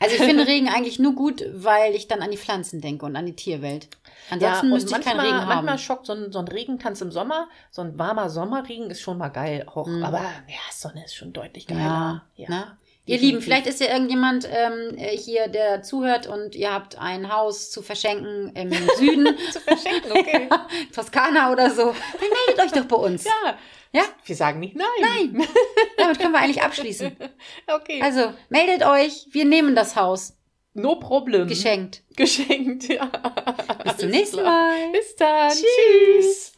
[0.00, 3.16] Also ich finde Regen eigentlich nur gut, weil ich dann an die Pflanzen denke und
[3.16, 3.88] an die Tierwelt.
[4.30, 5.48] Ansonsten und müsste ich keinen manchmal, Regen haben.
[5.48, 9.18] manchmal schockt so ein, so ein Regentanz im Sommer, so ein warmer Sommerregen ist schon
[9.18, 9.64] mal geil.
[9.66, 10.04] Auch, Mhm.
[10.04, 12.78] Aber ja, Sonne ist schon deutlich ja, geiler.
[13.04, 13.18] Ihr.
[13.18, 17.70] Lieben, vielleicht ist ja irgendjemand ähm, äh, hier, der zuhört und ihr habt ein Haus
[17.70, 20.48] zu verschenken im Süden, Zu verschenken, okay.
[20.94, 21.86] Toskana oder so.
[21.86, 23.24] Dann meldet euch doch bei uns.
[23.24, 23.58] ja.
[23.94, 24.04] Ja?
[24.24, 24.86] Wir sagen nicht nein.
[25.02, 25.46] Nein.
[25.98, 27.14] Damit können wir eigentlich abschließen.
[27.66, 28.00] Okay.
[28.02, 30.34] Also, meldet euch, wir nehmen das Haus.
[30.72, 31.46] no problem.
[31.46, 32.02] Geschenkt.
[32.16, 33.04] Geschenkt, ja.
[33.84, 34.92] Bis zum nächsten Mal.
[34.92, 35.50] Bis dann.
[35.50, 35.66] Tschüss.
[35.66, 36.48] Tschüss.